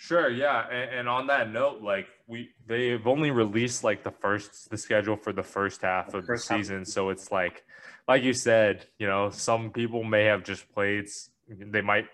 Sure, 0.02 0.30
yeah, 0.30 0.66
and, 0.70 1.00
and, 1.00 1.08
on 1.10 1.26
that 1.26 1.52
note, 1.52 1.82
like 1.82 2.06
we 2.26 2.48
they've 2.66 3.06
only 3.06 3.30
released 3.30 3.84
like 3.84 4.02
the 4.02 4.10
first 4.10 4.70
the 4.70 4.78
schedule 4.78 5.14
for 5.14 5.30
the 5.30 5.42
first 5.42 5.82
half 5.82 6.10
the 6.10 6.18
of 6.18 6.24
first 6.24 6.48
the 6.48 6.56
season, 6.56 6.78
half. 6.78 6.86
so 6.86 7.10
it's 7.10 7.30
like 7.30 7.64
like 8.08 8.22
you 8.22 8.32
said, 8.32 8.86
you 8.98 9.06
know, 9.06 9.28
some 9.28 9.70
people 9.70 10.02
may 10.02 10.24
have 10.24 10.42
just 10.42 10.66
played 10.72 11.06
they 11.48 11.82
might 11.82 12.06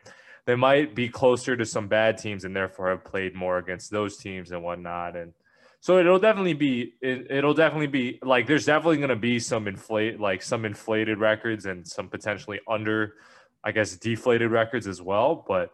they 0.47 0.57
might 0.57 0.97
be 0.97 1.09
closer 1.09 1.57
to 1.57 1.65
some 1.65 1.87
bad 1.87 2.19
teams 2.19 2.45
and 2.45 2.57
therefore 2.57 2.91
have 2.91 3.05
played 3.05 3.37
more 3.37 3.59
against 3.59 3.93
those 3.93 4.17
teams 4.17 4.51
and 4.51 4.65
whatnot. 4.65 5.15
And 5.15 5.33
so 5.79 5.99
it'll 6.01 6.19
definitely 6.19 6.55
be 6.55 6.95
it, 7.01 7.45
will 7.45 7.55
definitely 7.55 7.87
be 7.87 8.19
like 8.21 8.49
there's 8.49 8.67
definitely 8.67 8.99
gonna 8.99 9.15
be 9.15 9.39
some 9.39 9.69
inflate 9.69 10.19
like 10.19 10.43
some 10.43 10.65
inflated 10.65 11.19
records 11.19 11.67
and 11.67 11.87
some 11.87 12.09
potentially 12.09 12.59
under 12.67 13.15
I 13.63 13.71
guess 13.71 13.95
deflated 13.95 14.51
records 14.51 14.89
as 14.89 15.01
well. 15.01 15.45
But 15.47 15.71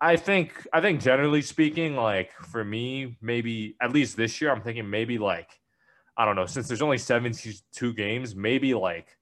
I 0.00 0.16
think 0.16 0.66
I 0.72 0.80
think 0.80 1.00
generally 1.00 1.42
speaking, 1.42 1.96
like 1.96 2.32
for 2.32 2.64
me, 2.64 3.16
maybe 3.20 3.76
at 3.80 3.92
least 3.92 4.16
this 4.16 4.40
year, 4.40 4.50
I'm 4.50 4.62
thinking 4.62 4.88
maybe 4.88 5.18
like 5.18 5.50
I 6.16 6.24
don't 6.24 6.36
know, 6.36 6.46
since 6.46 6.66
there's 6.66 6.82
only 6.82 6.98
72 6.98 7.92
games, 7.92 8.34
maybe 8.34 8.74
like 8.74 9.16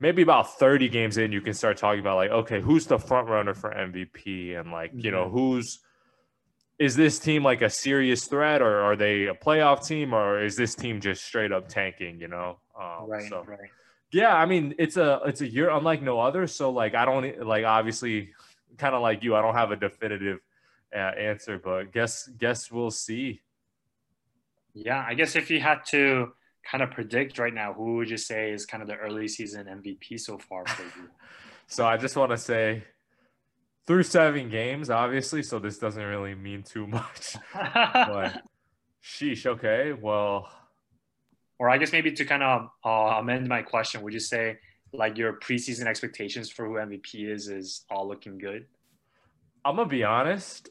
maybe 0.00 0.20
about 0.22 0.58
30 0.58 0.88
games 0.88 1.16
in, 1.16 1.32
you 1.32 1.40
can 1.40 1.54
start 1.54 1.76
talking 1.76 2.00
about 2.00 2.16
like, 2.16 2.30
okay, 2.30 2.60
who's 2.60 2.86
the 2.86 2.98
front 2.98 3.28
runner 3.28 3.54
for 3.54 3.70
MVP 3.70 4.58
and 4.58 4.70
like, 4.70 4.90
you 4.94 5.10
know, 5.10 5.24
mm-hmm. 5.24 5.38
who's 5.38 5.78
is 6.78 6.96
this 6.96 7.20
team 7.20 7.44
like 7.44 7.62
a 7.62 7.70
serious 7.70 8.26
threat 8.26 8.60
or 8.60 8.80
are 8.80 8.96
they 8.96 9.26
a 9.26 9.34
playoff 9.34 9.86
team 9.86 10.12
or 10.12 10.42
is 10.42 10.56
this 10.56 10.74
team 10.74 11.00
just 11.00 11.24
straight 11.24 11.52
up 11.52 11.68
tanking, 11.68 12.18
you 12.18 12.26
know? 12.26 12.58
Um, 12.78 13.08
right, 13.08 13.28
so, 13.28 13.44
right. 13.46 13.70
Yeah, 14.10 14.34
I 14.34 14.44
mean, 14.44 14.74
it's 14.78 14.96
a 14.96 15.20
it's 15.24 15.40
a 15.40 15.48
year 15.48 15.70
unlike 15.70 16.02
no 16.02 16.20
other. 16.20 16.46
So 16.46 16.70
like, 16.70 16.94
I 16.94 17.04
don't 17.06 17.46
like 17.46 17.64
obviously 17.64 18.32
kind 18.78 18.94
of 18.94 19.02
like 19.02 19.22
you, 19.22 19.34
I 19.34 19.42
don't 19.42 19.54
have 19.54 19.70
a 19.70 19.76
definitive 19.76 20.38
uh, 20.94 20.98
answer, 20.98 21.58
but 21.58 21.92
guess 21.92 22.28
guess 22.28 22.70
we'll 22.70 22.90
see. 22.90 23.40
Yeah, 24.74 25.04
I 25.06 25.14
guess 25.14 25.36
if 25.36 25.50
you 25.50 25.60
had 25.60 25.84
to 25.86 26.32
kind 26.70 26.82
of 26.82 26.90
predict 26.90 27.38
right 27.38 27.52
now, 27.52 27.72
who 27.72 27.96
would 27.96 28.10
you 28.10 28.16
say 28.16 28.52
is 28.52 28.66
kind 28.66 28.82
of 28.82 28.88
the 28.88 28.96
early 28.96 29.28
season 29.28 29.66
MVP 29.66 30.18
so 30.18 30.38
far 30.38 30.66
for 30.66 30.82
you? 30.82 31.08
so 31.66 31.86
I 31.86 31.96
just 31.96 32.16
want 32.16 32.30
to 32.30 32.38
say 32.38 32.84
through 33.86 34.04
seven 34.04 34.48
games, 34.48 34.90
obviously, 34.90 35.42
so 35.42 35.58
this 35.58 35.78
doesn't 35.78 36.02
really 36.02 36.34
mean 36.34 36.62
too 36.62 36.86
much. 36.86 37.36
but 37.54 38.42
sheesh, 39.02 39.46
okay, 39.46 39.92
well. 39.92 40.48
Or 41.58 41.70
I 41.70 41.78
guess 41.78 41.92
maybe 41.92 42.12
to 42.12 42.24
kind 42.24 42.42
of 42.42 42.70
uh, 42.84 43.18
amend 43.20 43.48
my 43.48 43.62
question, 43.62 44.02
would 44.02 44.12
you 44.12 44.20
say 44.20 44.58
like 44.92 45.16
your 45.16 45.34
preseason 45.34 45.86
expectations 45.86 46.50
for 46.50 46.66
who 46.66 46.74
MVP 46.74 47.28
is 47.28 47.48
is 47.48 47.84
all 47.90 48.06
looking 48.06 48.38
good? 48.38 48.66
I'm 49.64 49.76
gonna 49.76 49.88
be 49.88 50.04
honest. 50.04 50.70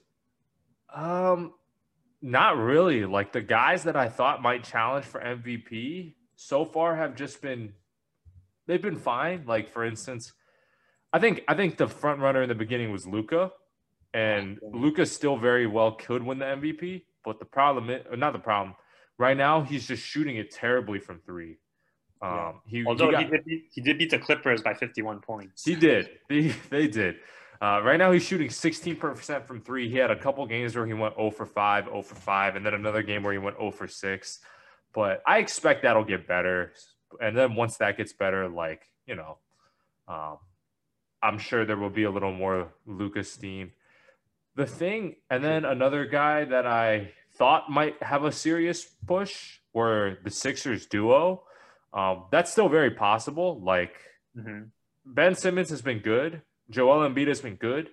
Um, 0.93 1.53
not 2.21 2.57
really. 2.57 3.05
Like 3.05 3.31
the 3.31 3.41
guys 3.41 3.83
that 3.83 3.95
I 3.95 4.09
thought 4.09 4.41
might 4.41 4.63
challenge 4.63 5.05
for 5.05 5.21
MVP 5.21 6.15
so 6.35 6.65
far 6.65 6.95
have 6.95 7.15
just 7.15 7.41
been 7.41 7.73
they've 8.67 8.81
been 8.81 8.97
fine. 8.97 9.43
Like 9.45 9.69
for 9.69 9.83
instance, 9.83 10.33
I 11.13 11.19
think 11.19 11.43
I 11.47 11.55
think 11.55 11.77
the 11.77 11.87
front 11.87 12.19
runner 12.19 12.43
in 12.43 12.49
the 12.49 12.55
beginning 12.55 12.91
was 12.91 13.07
Luka, 13.07 13.51
and 14.13 14.59
oh, 14.63 14.69
Luka 14.73 15.05
still 15.05 15.37
very 15.37 15.67
well 15.67 15.93
could 15.93 16.23
win 16.23 16.39
the 16.39 16.45
MVP. 16.45 17.03
But 17.23 17.39
the 17.39 17.45
problem, 17.45 17.89
is, 17.89 18.03
not 18.17 18.33
the 18.33 18.39
problem, 18.39 18.75
right 19.17 19.37
now 19.37 19.61
he's 19.61 19.87
just 19.87 20.03
shooting 20.03 20.37
it 20.37 20.51
terribly 20.51 20.99
from 20.99 21.19
three. 21.25 21.57
Um, 22.21 22.61
he, 22.65 22.85
Although 22.85 23.07
he, 23.07 23.11
got, 23.11 23.23
he, 23.23 23.29
did 23.29 23.45
beat, 23.45 23.63
he 23.71 23.81
did 23.81 23.97
beat 23.97 24.11
the 24.11 24.19
Clippers 24.19 24.61
by 24.61 24.73
51 24.73 25.21
points. 25.21 25.63
He 25.65 25.75
did. 25.75 26.09
They, 26.29 26.53
they 26.69 26.87
did. 26.87 27.15
Uh, 27.61 27.79
right 27.83 27.97
now, 27.97 28.11
he's 28.11 28.23
shooting 28.23 28.47
16% 28.47 29.45
from 29.45 29.61
three. 29.61 29.87
He 29.89 29.97
had 29.97 30.09
a 30.09 30.15
couple 30.15 30.45
games 30.47 30.75
where 30.75 30.85
he 30.85 30.93
went 30.93 31.15
0 31.15 31.31
for 31.31 31.45
5, 31.45 31.85
0 31.85 32.01
for 32.01 32.15
5, 32.15 32.55
and 32.55 32.65
then 32.65 32.73
another 32.73 33.03
game 33.03 33.21
where 33.21 33.33
he 33.33 33.39
went 33.39 33.57
0 33.57 33.71
for 33.71 33.87
6. 33.87 34.39
But 34.93 35.21
I 35.27 35.37
expect 35.37 35.83
that'll 35.83 36.03
get 36.03 36.27
better. 36.27 36.73
And 37.21 37.37
then 37.37 37.55
once 37.55 37.77
that 37.77 37.97
gets 37.97 38.13
better, 38.13 38.49
like, 38.49 38.81
you 39.05 39.15
know, 39.15 39.37
um, 40.07 40.37
I'm 41.21 41.37
sure 41.37 41.65
there 41.65 41.77
will 41.77 41.89
be 41.89 42.03
a 42.03 42.11
little 42.11 42.31
more 42.31 42.73
Lucas 42.87 43.31
steam. 43.31 43.71
The 44.55 44.65
thing, 44.65 45.15
and 45.29 45.43
then 45.43 45.63
another 45.63 46.05
guy 46.05 46.45
that 46.45 46.65
I 46.65 47.11
thought 47.35 47.69
might 47.69 48.01
have 48.01 48.23
a 48.23 48.31
serious 48.31 48.83
push 49.05 49.59
were 49.73 50.17
the 50.23 50.31
Sixers 50.31 50.87
duo. 50.87 51.43
Um, 51.93 52.25
that's 52.31 52.51
still 52.51 52.69
very 52.69 52.91
possible. 52.91 53.59
Like 53.61 53.93
mm-hmm. 54.37 54.63
Ben 55.05 55.35
Simmons 55.35 55.69
has 55.69 55.81
been 55.81 55.99
good. 55.99 56.41
Joel 56.69 57.07
Embiid 57.09 57.27
has 57.27 57.41
been 57.41 57.55
good. 57.55 57.89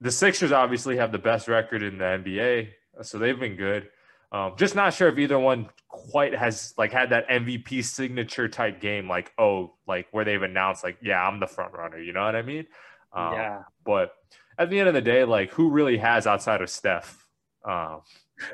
The 0.00 0.10
Sixers 0.10 0.52
obviously 0.52 0.96
have 0.98 1.12
the 1.12 1.18
best 1.18 1.48
record 1.48 1.82
in 1.82 1.98
the 1.98 2.04
NBA, 2.04 2.70
so 3.02 3.18
they've 3.18 3.38
been 3.38 3.56
good. 3.56 3.88
Um, 4.32 4.54
just 4.56 4.74
not 4.74 4.92
sure 4.92 5.08
if 5.08 5.18
either 5.18 5.38
one 5.38 5.68
quite 5.88 6.34
has 6.34 6.74
like 6.76 6.92
had 6.92 7.10
that 7.10 7.28
MVP 7.28 7.84
signature 7.84 8.48
type 8.48 8.80
game, 8.80 9.08
like 9.08 9.32
oh, 9.38 9.74
like 9.86 10.08
where 10.10 10.24
they've 10.24 10.42
announced 10.42 10.82
like 10.82 10.98
yeah, 11.00 11.26
I'm 11.26 11.40
the 11.40 11.46
front 11.46 11.72
runner. 11.72 11.98
You 11.98 12.12
know 12.12 12.24
what 12.24 12.34
I 12.34 12.42
mean? 12.42 12.66
Um, 13.12 13.32
yeah. 13.32 13.62
But 13.84 14.12
at 14.58 14.70
the 14.70 14.78
end 14.80 14.88
of 14.88 14.94
the 14.94 15.00
day, 15.00 15.24
like 15.24 15.52
who 15.52 15.70
really 15.70 15.98
has 15.98 16.26
outside 16.26 16.62
of 16.62 16.68
Steph, 16.68 17.24
um, 17.64 18.00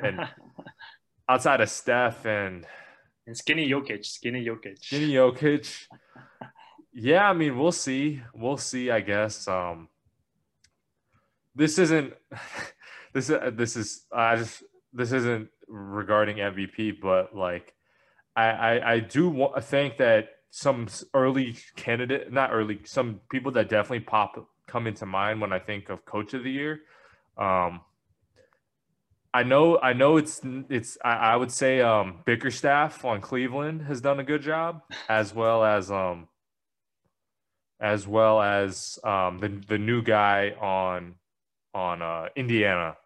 and 0.03 0.27
outside 1.29 1.61
of 1.61 1.69
Steph 1.69 2.25
and 2.25 2.65
and 3.27 3.37
skinny 3.37 3.69
Jokic, 3.69 4.05
skinny 4.05 4.45
Jokic. 4.45 4.83
Skinny 4.83 5.13
Jokic. 5.13 5.87
yeah, 6.93 7.29
I 7.29 7.33
mean, 7.33 7.57
we'll 7.57 7.71
see. 7.71 8.21
We'll 8.33 8.57
see, 8.57 8.91
I 8.91 9.01
guess. 9.01 9.47
Um 9.47 9.89
this 11.55 11.77
isn't 11.79 12.13
this 13.13 13.29
uh, 13.29 13.51
this 13.53 13.75
is 13.75 14.05
I 14.11 14.35
just 14.37 14.63
this 14.93 15.11
isn't 15.11 15.49
regarding 15.67 16.37
MVP, 16.37 16.99
but 17.01 17.35
like 17.35 17.73
I 18.35 18.49
I, 18.49 18.91
I 18.93 18.99
do 18.99 19.29
want, 19.29 19.63
think 19.63 19.97
that 19.97 20.29
some 20.51 20.87
early 21.13 21.55
candidate, 21.75 22.31
not 22.31 22.51
early, 22.51 22.81
some 22.83 23.21
people 23.31 23.53
that 23.53 23.69
definitely 23.69 24.01
pop 24.01 24.35
come 24.67 24.85
into 24.85 25.05
mind 25.05 25.41
when 25.41 25.53
I 25.53 25.59
think 25.59 25.89
of 25.89 26.05
coach 26.05 26.33
of 26.33 26.43
the 26.43 26.51
year. 26.51 26.81
Um, 27.37 27.81
I 29.33 29.43
know, 29.43 29.79
I 29.79 29.93
know 29.93 30.17
it's 30.17 30.41
it's. 30.69 30.97
I, 31.03 31.13
I, 31.13 31.35
would 31.37 31.51
say 31.51 31.79
um, 31.79 32.19
Bickerstaff 32.25 33.05
on 33.05 33.21
Cleveland 33.21 33.83
has 33.83 34.01
done 34.01 34.19
a 34.19 34.25
good 34.25 34.41
job, 34.41 34.81
as 35.07 35.33
well 35.33 35.63
as 35.63 35.89
um, 35.89 36.27
as 37.79 38.05
well 38.05 38.41
as 38.41 38.99
um, 39.05 39.39
the 39.39 39.47
the 39.67 39.77
new 39.77 40.01
guy 40.01 40.51
on 40.59 41.15
on 41.73 42.01
uh, 42.01 42.27
Indiana. 42.35 42.97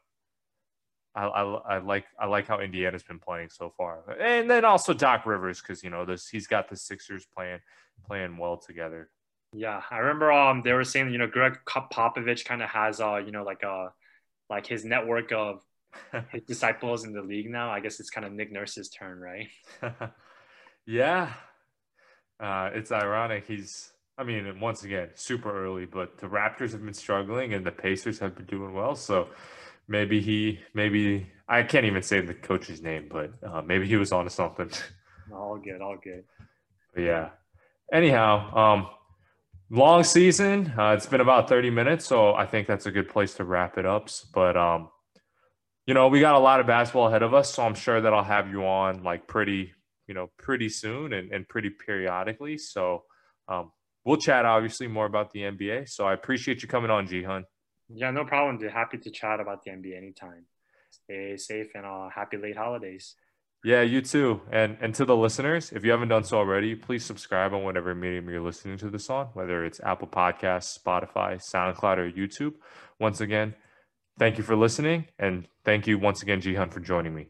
I, 1.14 1.26
I, 1.28 1.44
I 1.44 1.78
like 1.78 2.06
I 2.20 2.26
like 2.26 2.48
how 2.48 2.60
Indiana's 2.60 3.04
been 3.04 3.20
playing 3.20 3.50
so 3.50 3.72
far, 3.78 4.00
and 4.20 4.50
then 4.50 4.66
also 4.66 4.94
Doc 4.94 5.28
Rivers 5.28 5.62
because 5.62 5.84
you 5.84 5.92
know 5.92 6.06
this 6.06 6.28
he's 6.28 6.48
got 6.48 6.70
the 6.70 6.76
Sixers 6.76 7.28
playing 7.36 7.60
playing 8.08 8.38
well 8.38 8.58
together. 8.58 9.10
Yeah, 9.54 9.82
I 9.92 10.00
remember 10.00 10.32
um 10.32 10.64
they 10.64 10.74
were 10.74 10.84
saying 10.84 11.12
you 11.12 11.20
know 11.20 11.28
Gregg 11.28 11.60
Popovich 11.66 12.46
kind 12.46 12.64
of 12.64 12.70
has 12.70 13.00
uh 13.00 13.18
you 13.18 13.32
know 13.32 13.44
like 13.44 13.62
a 13.64 13.94
like 14.50 14.66
his 14.68 14.84
network 14.84 15.32
of 15.32 15.62
his 16.32 16.44
disciples 16.48 17.04
in 17.04 17.14
the 17.14 17.22
league 17.22 17.50
now. 17.50 17.70
I 17.72 17.80
guess 17.80 18.00
it's 18.00 18.10
kind 18.10 18.26
of 18.26 18.34
Nick 18.34 18.52
Nurse's 18.52 18.90
turn, 18.90 19.20
right? 19.20 19.48
yeah, 20.86 21.34
uh, 22.40 22.70
it's 22.74 22.92
ironic. 22.92 23.46
He's 23.48 23.92
I 24.18 24.24
mean, 24.24 24.60
once 24.60 24.84
again, 24.84 25.10
super 25.16 25.52
early, 25.52 25.86
but 25.86 26.18
the 26.18 26.28
Raptors 26.28 26.72
have 26.72 26.84
been 26.84 26.94
struggling 26.94 27.54
and 27.54 27.66
the 27.66 27.72
Pacers 27.72 28.18
have 28.20 28.36
been 28.36 28.46
doing 28.46 28.74
well. 28.74 28.96
So 28.96 29.30
maybe 29.88 30.22
he, 30.22 30.60
maybe 30.74 31.28
I 31.50 31.64
can't 31.64 31.86
even 31.86 32.02
say 32.02 32.22
the 32.22 32.34
coach's 32.34 32.82
name, 32.82 33.10
but 33.12 33.32
uh, 33.44 33.62
maybe 33.62 33.88
he 33.88 33.98
was 33.98 34.14
onto 34.14 34.30
something. 34.30 34.70
all 35.34 35.58
good, 35.58 35.82
all 35.82 35.98
good. 36.02 36.24
But 36.94 37.02
yeah. 37.02 37.30
Anyhow, 37.92 38.56
um, 38.56 38.88
long 39.70 40.04
season. 40.04 40.74
Uh, 40.78 40.92
it's 40.92 41.08
been 41.08 41.22
about 41.22 41.50
30 41.50 41.70
minutes, 41.70 42.06
so 42.06 42.36
I 42.36 42.46
think 42.46 42.68
that's 42.68 42.86
a 42.86 42.92
good 42.92 43.10
place 43.10 43.34
to 43.36 43.44
wrap 43.44 43.78
it 43.78 43.86
up. 43.86 44.10
But 44.34 44.56
um, 44.56 44.90
you 45.86 45.94
know, 45.94 46.08
we 46.08 46.20
got 46.20 46.36
a 46.36 46.40
lot 46.40 46.60
of 46.60 46.68
basketball 46.68 47.08
ahead 47.08 47.22
of 47.22 47.34
us, 47.34 47.54
so 47.54 47.64
I'm 47.64 47.76
sure 47.76 48.02
that 48.02 48.14
I'll 48.14 48.24
have 48.24 48.50
you 48.50 48.66
on 48.66 49.04
like 49.04 49.28
pretty, 49.28 49.74
you 50.08 50.14
know, 50.14 50.32
pretty 50.38 50.70
soon 50.70 51.14
and, 51.14 51.32
and 51.32 51.48
pretty 51.48 51.70
periodically. 51.70 52.58
So 52.58 53.04
um, 53.48 53.72
we'll 54.04 54.18
chat 54.18 54.46
obviously 54.46 54.88
more 54.88 55.06
about 55.06 55.32
the 55.32 55.42
NBA. 55.42 55.90
So 55.90 56.06
I 56.06 56.14
appreciate 56.14 56.62
you 56.64 56.68
coming 56.68 56.90
on, 56.90 57.08
Jihan. 57.08 57.44
Yeah, 57.90 58.12
no 58.12 58.26
problem. 58.26 58.58
Dude. 58.58 58.72
Happy 58.72 58.98
to 58.98 59.12
chat 59.12 59.40
about 59.40 59.64
the 59.64 59.72
NBA 59.72 59.96
anytime. 59.96 60.46
Stay 60.90 61.38
safe 61.38 61.68
and 61.76 61.86
uh, 61.86 62.10
happy 62.10 62.38
late 62.38 62.58
holidays. 62.58 63.16
Yeah, 63.64 63.82
you 63.82 64.02
too. 64.02 64.42
And 64.52 64.78
and 64.80 64.94
to 64.96 65.06
the 65.06 65.16
listeners, 65.16 65.72
if 65.72 65.84
you 65.84 65.92
haven't 65.92 66.10
done 66.10 66.24
so 66.24 66.38
already, 66.38 66.76
please 66.76 67.04
subscribe 67.04 67.54
on 67.54 67.64
whatever 67.64 67.94
medium 67.96 68.30
you're 68.30 68.42
listening 68.42 68.78
to 68.80 68.90
this 68.90 69.10
on, 69.10 69.28
whether 69.34 69.66
it's 69.66 69.80
Apple 69.82 70.08
Podcasts, 70.08 70.78
Spotify, 70.78 71.42
SoundCloud, 71.42 71.98
or 71.98 72.12
YouTube. 72.12 72.54
Once 73.00 73.22
again, 73.22 73.56
thank 74.18 74.38
you 74.38 74.44
for 74.44 74.56
listening, 74.56 75.06
and 75.20 75.48
thank 75.64 75.88
you 75.88 75.98
once 75.98 76.22
again, 76.22 76.42
Jihan, 76.42 76.72
for 76.72 76.80
joining 76.80 77.16
me. 77.16 77.24